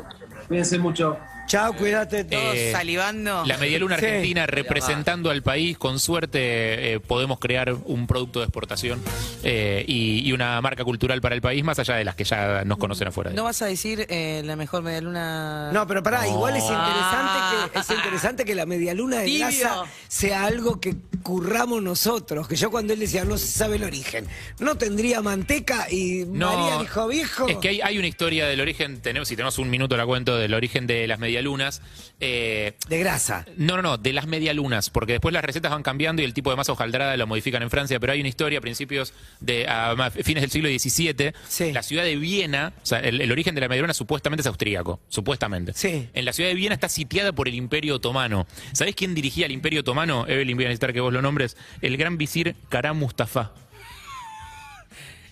Cuídense 0.48 0.78
mucho. 0.80 1.18
Chao, 1.48 1.72
cuídate. 1.74 2.26
Todos 2.26 2.56
Eh, 2.56 2.72
salivando. 2.74 3.44
La 3.46 3.58
Medialuna 3.58 3.98
Sí. 3.98 4.06
Argentina 4.06 4.46
representando 4.46 5.30
al 5.32 5.42
país, 5.42 5.78
con 5.78 5.98
suerte 5.98 6.94
eh, 6.94 7.00
podemos 7.00 7.40
crear 7.40 7.74
un 7.86 8.06
producto 8.06 8.40
de 8.40 8.46
exportación 8.46 9.02
eh, 9.44 9.86
y, 9.88 10.28
y 10.28 10.34
una 10.34 10.60
marca 10.60 10.84
cultural 10.84 11.22
para 11.22 11.36
el 11.36 11.42
país, 11.42 11.64
más 11.64 11.80
allá 11.80 11.96
de 11.96 12.04
las 12.04 12.16
que 12.16 12.26
ya 12.26 12.64
nos 12.66 12.78
conocen 12.78 13.08
afuera. 13.08 13.32
¿No 13.32 13.46
vas 13.46 13.62
a 13.62 13.66
decir 13.68 14.06
eh, 14.10 14.42
la 14.44 14.58
mejor 14.58 14.84
media 14.84 15.00
luna? 15.00 15.72
No, 15.72 15.88
pero 15.88 16.04
pará, 16.04 16.28
igual 16.28 16.58
es 16.58 16.64
Ah. 16.68 16.74
interesante 16.74 17.47
que 17.72 17.80
es 17.80 17.90
interesante 17.90 18.46
que 18.46 18.56
la 18.56 18.66
medialuna 18.66 19.20
de 19.20 19.26
Tibio. 19.26 19.48
grasa 19.48 19.84
sea 20.08 20.46
algo 20.46 20.80
que 20.80 20.96
curramos 21.24 21.82
nosotros. 21.82 22.48
Que 22.48 22.56
yo 22.56 22.72
cuando 22.72 22.94
él 22.94 23.00
decía 23.00 23.26
no 23.26 23.38
se 23.38 23.48
sabe 23.48 23.78
el 23.78 23.84
origen, 23.84 24.28
no 24.60 24.76
tendría 24.78 25.22
manteca 25.22 25.88
y 25.92 26.26
María 26.26 26.80
dijo 26.80 27.08
viejo. 27.08 27.48
Es 27.48 27.58
que 27.58 27.70
hay, 27.70 27.82
hay 27.82 27.98
una 27.98 28.08
historia 28.08 28.48
del 28.48 28.62
origen, 28.62 29.02
tenemos, 29.02 29.28
si 29.28 29.36
tenemos 29.36 29.58
un 29.58 29.70
minuto 29.70 29.98
la 29.98 30.06
cuento, 30.06 30.38
del 30.38 30.54
origen 30.54 30.88
de 30.88 31.08
las 31.08 31.20
medialunas. 31.20 31.82
Eh, 32.20 32.74
de 32.90 33.00
grasa. 33.00 33.46
no, 33.58 33.76
no, 33.76 33.82
no, 33.84 33.98
de 33.98 34.12
las 34.14 34.26
medialunas, 34.28 34.90
porque 34.90 35.14
después 35.14 35.34
las 35.34 35.44
recetas 35.44 35.72
van 35.72 35.84
cambiando 35.84 36.22
y 36.22 36.26
el 36.26 36.34
tipo 36.34 36.50
de 36.50 36.56
masa 36.56 36.72
hojaldrada 36.72 37.16
lo 37.18 37.28
modifican 37.28 37.62
en 37.62 37.70
Francia, 37.70 38.00
pero 38.00 38.14
hay 38.14 38.20
una 38.20 38.30
historia 38.30 38.58
a 38.58 38.62
principios 38.62 39.14
de, 39.40 39.68
a 39.68 39.96
fines 40.12 40.42
del 40.42 40.50
siglo 40.52 40.70
XVII, 40.70 41.34
Sí. 41.48 41.72
la 41.72 41.84
ciudad 41.84 42.04
de 42.04 42.16
Viena, 42.16 42.74
o 42.82 42.86
sea, 42.86 43.00
el, 43.00 43.22
el 43.22 43.32
origen 43.32 43.54
de 43.56 43.62
la 43.62 43.68
medialuna 43.68 43.94
supuestamente 43.94 44.42
es 44.42 44.48
austríaco, 44.48 45.00
supuestamente. 45.10 45.74
Sí. 45.76 46.10
En 46.14 46.26
la 46.26 46.34
ciudad 46.34 46.50
de 46.50 46.56
Viena 46.56 46.74
está 46.74 46.90
sitiada 46.90 47.34
por 47.34 47.47
el 47.48 47.56
Imperio 47.56 47.96
Otomano. 47.96 48.48
¿Sabés 48.74 48.96
quién 48.96 49.16
dirigía 49.16 49.46
el 49.46 49.52
Imperio 49.52 49.82
Otomano? 49.82 50.26
Evelyn, 50.28 50.58
voy 50.58 50.66
a 50.66 50.68
necesitar 50.70 50.94
que 50.94 51.02
vos 51.02 51.14
lo 51.14 51.22
nombres. 51.22 51.58
El 51.82 51.98
gran 51.98 52.18
visir 52.18 52.56
Karam 52.70 52.98
Mustafa. 52.98 53.54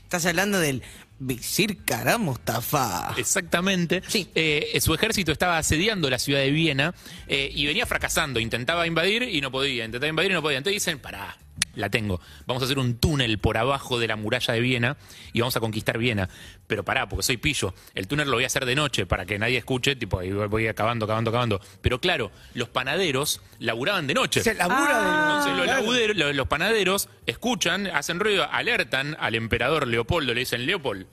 Estás 0.04 0.26
hablando 0.28 0.60
del 0.60 0.84
Visir 1.18 1.84
Kara 1.86 2.18
Mustafa. 2.18 3.14
Exactamente. 3.18 4.02
Sí. 4.08 4.30
Eh, 4.36 4.78
su 4.82 4.94
ejército 4.94 5.32
estaba 5.32 5.58
asediando 5.58 6.10
la 6.10 6.20
ciudad 6.20 6.40
de 6.40 6.52
Viena 6.52 6.94
eh, 7.28 7.50
y 7.54 7.66
venía 7.66 7.86
fracasando. 7.86 8.40
Intentaba 8.40 8.86
invadir 8.86 9.24
y 9.24 9.42
no 9.42 9.52
podía. 9.52 9.86
Intentaba 9.86 10.10
invadir 10.10 10.32
y 10.32 10.34
no 10.34 10.42
podía. 10.42 10.58
Entonces 10.58 10.82
dicen, 10.82 11.00
pará, 11.00 11.38
la 11.76 11.90
tengo. 11.90 12.20
Vamos 12.46 12.64
a 12.64 12.66
hacer 12.66 12.80
un 12.80 12.98
túnel 12.98 13.38
por 13.40 13.58
abajo 13.58 14.00
de 14.00 14.08
la 14.08 14.16
muralla 14.16 14.54
de 14.54 14.60
Viena 14.60 14.98
y 15.34 15.42
vamos 15.42 15.56
a 15.56 15.60
conquistar 15.60 15.98
Viena. 15.98 16.30
Pero 16.68 16.84
pará, 16.84 17.08
porque 17.08 17.24
soy 17.24 17.38
pillo. 17.38 17.74
El 17.94 18.08
túnel 18.08 18.28
lo 18.30 18.36
voy 18.38 18.44
a 18.44 18.48
hacer 18.48 18.66
de 18.66 18.76
noche 18.76 19.06
para 19.06 19.26
que 19.26 19.38
nadie 19.38 19.58
escuche, 19.58 19.96
tipo, 19.96 20.22
y 20.24 20.32
voy 20.32 20.68
acabando, 20.68 21.06
acabando, 21.06 21.30
acabando. 21.30 21.62
Pero 21.82 22.00
claro, 22.02 22.32
los 22.54 22.70
panaderos 22.70 23.42
laburaban 23.60 24.08
de 24.08 24.14
noche. 24.16 24.42
Se 24.42 24.54
labura 24.54 25.02
de- 25.02 25.10
Entonces 25.10 26.16
los- 26.16 26.36
los 26.36 26.48
panaderos 26.48 27.10
escuchan, 27.26 27.88
hacen 27.88 28.20
ruido, 28.20 28.48
alertan 28.52 29.16
al 29.20 29.36
emperador 29.36 29.88
Leopoldo, 29.88 30.34
le 30.34 30.40
dicen, 30.42 30.66
Leopold, 30.66 31.06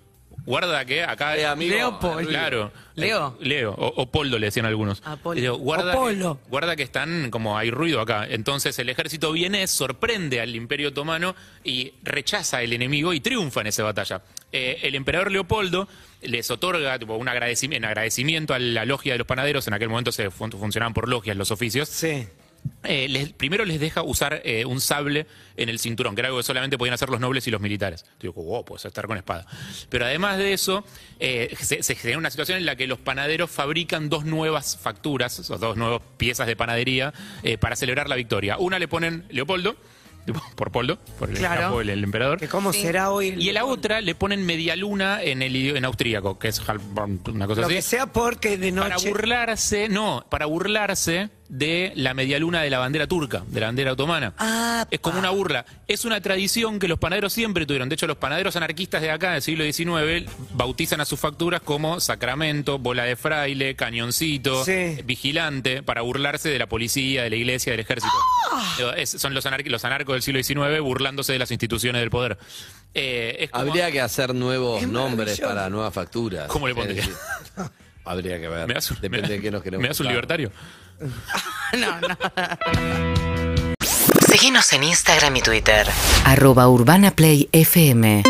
guarda 0.44 0.84
que 0.84 1.02
acá... 1.02 1.50
Amigo, 1.52 1.75
Leopold. 1.75 2.28
Claro. 2.28 2.72
Leo. 2.94 3.37
Leo. 3.40 3.72
O, 3.72 4.02
o 4.02 4.11
Poldo 4.11 4.38
le 4.38 4.46
decían 4.46 4.66
algunos. 4.66 5.02
Ah, 5.04 5.16
Poldo. 5.16 5.40
Digo, 5.40 5.56
guarda, 5.58 5.94
O 5.94 5.99
Polo. 6.00 6.38
guarda 6.49 6.76
que 6.76 6.82
están, 6.82 7.30
como 7.30 7.56
hay 7.56 7.70
ruido 7.70 8.00
acá. 8.00 8.26
Entonces 8.28 8.78
el 8.78 8.88
ejército 8.88 9.32
viene, 9.32 9.66
sorprende 9.66 10.40
al 10.40 10.54
imperio 10.54 10.88
otomano 10.90 11.34
y 11.64 11.94
rechaza 12.02 12.58
al 12.58 12.72
enemigo 12.72 13.12
y 13.12 13.20
triunfa 13.20 13.61
en 13.62 13.68
esa 13.68 13.82
batalla. 13.82 14.22
Eh, 14.52 14.80
el 14.82 14.94
emperador 14.94 15.30
Leopoldo 15.32 15.88
les 16.20 16.50
otorga 16.50 16.99
tipo, 16.99 17.14
un 17.16 17.28
agradecimiento, 17.28 17.78
en 17.78 17.90
agradecimiento 17.90 18.52
a 18.54 18.58
la 18.58 18.84
logia 18.84 19.12
de 19.14 19.18
los 19.18 19.26
panaderos, 19.26 19.66
en 19.66 19.75
aquel 19.75 19.88
momento 19.88 20.12
se 20.12 20.30
fun- 20.30 20.52
funcionaban 20.52 20.92
por 20.94 21.08
logias 21.08 21.37
los 21.37 21.50
oficios, 21.50 21.88
Sí. 21.88 22.26
Eh, 22.85 23.09
les- 23.09 23.33
primero 23.33 23.64
les 23.64 23.78
deja 23.81 24.02
usar 24.02 24.40
eh, 24.45 24.64
un 24.64 24.81
sable 24.81 25.26
en 25.57 25.69
el 25.69 25.78
cinturón, 25.78 26.14
que 26.14 26.21
era 26.21 26.28
algo 26.28 26.38
que 26.38 26.45
solamente 26.45 26.76
podían 26.78 26.95
hacer 26.95 27.09
los 27.11 27.21
nobles 27.21 27.47
y 27.47 27.50
los 27.50 27.61
militares. 27.61 28.04
Digo, 28.21 28.35
wow, 28.42 28.64
puedes 28.64 28.85
estar 28.85 29.07
con 29.07 29.16
espada. 29.16 29.47
Pero 29.88 30.04
además 30.04 30.38
de 30.38 30.52
eso, 30.52 30.85
eh, 31.21 31.54
se, 31.61 31.83
se 31.83 31.95
genera 31.95 32.19
una 32.19 32.31
situación 32.31 32.59
en 32.59 32.66
la 32.66 32.75
que 32.76 32.87
los 32.87 32.99
panaderos 32.99 33.50
fabrican 33.50 34.09
dos 34.09 34.25
nuevas 34.25 34.76
facturas, 34.76 35.50
o 35.50 35.59
dos 35.59 35.76
nuevas 35.76 36.00
piezas 36.16 36.47
de 36.47 36.57
panadería, 36.57 37.12
eh, 37.42 37.59
para 37.59 37.76
celebrar 37.76 38.09
la 38.09 38.16
victoria. 38.16 38.59
Una 38.59 38.78
le 38.78 38.88
ponen 38.88 39.25
Leopoldo, 39.31 39.76
tipo, 40.26 40.40
por 40.57 40.71
Poldo, 40.73 40.99
por 41.19 41.31
el, 41.31 41.37
Claro. 41.37 41.61
capo, 41.62 41.81
el, 41.83 41.90
el 41.90 42.02
emperador. 42.04 42.38
Que 42.40 42.49
cómo 42.49 42.73
será 42.73 43.11
hoy. 43.11 43.35
Y 43.38 43.52
la 43.52 43.64
otra 43.64 44.00
le 44.00 44.14
ponen 44.14 44.45
media 44.47 44.75
luna 44.76 45.23
en 45.23 45.42
el 45.42 45.76
en 45.76 45.85
austríaco, 45.85 46.38
que 46.38 46.49
es 46.49 46.61
una 46.61 47.47
cosa 47.47 47.61
Lo 47.61 47.66
así 47.66 47.75
que 47.76 47.83
sea 47.83 48.07
porque 48.07 48.57
de 48.57 48.73
para 48.73 48.88
noche. 48.90 49.09
burlarse, 49.11 49.88
no, 49.88 50.25
para 50.31 50.47
burlarse 50.47 51.28
de 51.52 51.92
la 51.97 52.14
medialuna 52.14 52.62
de 52.62 52.71
la 52.71 52.78
bandera 52.78 53.06
turca, 53.06 53.42
de 53.47 53.61
la 53.61 53.66
bandera 53.66 53.92
otomana. 53.92 54.32
Ah, 54.38 54.87
es 54.90 55.00
como 55.00 55.18
una 55.18 55.28
burla. 55.28 55.66
Es 55.87 56.06
una 56.06 56.18
tradición 56.23 56.78
que 56.78 56.88
los 56.88 56.99
panaderos 56.99 57.35
siempre 57.35 57.66
tuvieron. 57.66 57.90
De 57.90 57.94
hecho, 57.94 58.06
los 58.06 58.16
panaderos 58.16 58.56
anarquistas 58.56 59.02
de 59.02 59.11
acá 59.11 59.32
del 59.32 59.42
siglo 59.42 59.62
XIX 59.71 60.30
bautizan 60.54 61.02
a 61.02 61.04
sus 61.04 61.21
facturas 61.21 61.61
como 61.61 62.00
sacramento, 62.00 62.78
bola 62.78 63.04
de 63.04 63.16
fraile, 63.16 63.76
cañoncito, 63.76 64.64
Sí. 64.64 64.97
vigilante, 65.04 65.82
para 65.82 66.00
burlarse 66.00 66.49
de 66.49 66.59
la 66.59 66.66
policía, 66.71 67.25
de 67.25 67.28
la 67.30 67.37
iglesia, 67.37 67.73
del 67.73 67.80
ejército. 67.80 68.14
Ah. 68.50 68.94
Es- 68.97 69.11
son 69.11 69.35
los, 69.35 69.44
anarqui- 69.44 69.68
los 69.68 69.85
anarcos 69.85 70.14
del 70.14 70.23
siglo 70.23 70.42
XIX 70.42 70.80
burlándose 70.80 71.35
de 71.35 71.38
las 71.38 71.50
instituciones 71.50 72.00
del 72.00 72.09
poder. 72.09 72.38
Eh, 72.94 73.37
es 73.40 73.50
como- 73.50 73.64
Habría 73.68 73.90
que 73.92 74.00
hacer 74.00 74.35
nuevos 74.35 74.80
Es 74.82 74.88
nombres 74.88 75.38
para 75.38 75.68
nuevas 75.68 75.92
facturas. 75.92 76.47
¿Cómo 76.49 76.66
le 76.66 76.75
pondría? 76.75 77.04
Habría 78.04 78.40
que 78.40 78.49
ver. 78.49 78.66
¿Me 78.66 78.75
das 78.75 78.90
un, 78.90 79.00
Depende 79.00 79.28
me- 79.28 79.35
de 79.35 79.40
qué 79.40 79.50
nos 79.50 79.62
queremos. 79.62 79.82
¿Me 79.82 79.88
das 79.88 80.00
un 80.00 80.09
libertario? 80.09 80.50
No, 81.78 82.00
no. 82.00 82.16
Seguinos 84.28 84.73
en 84.73 84.85
Instagram 84.85 85.37
y 85.37 85.42
Twitter. 85.42 85.87
Arroba 86.25 86.68
Urbana 86.68 87.11
Play 87.12 87.49
FM 87.52 88.23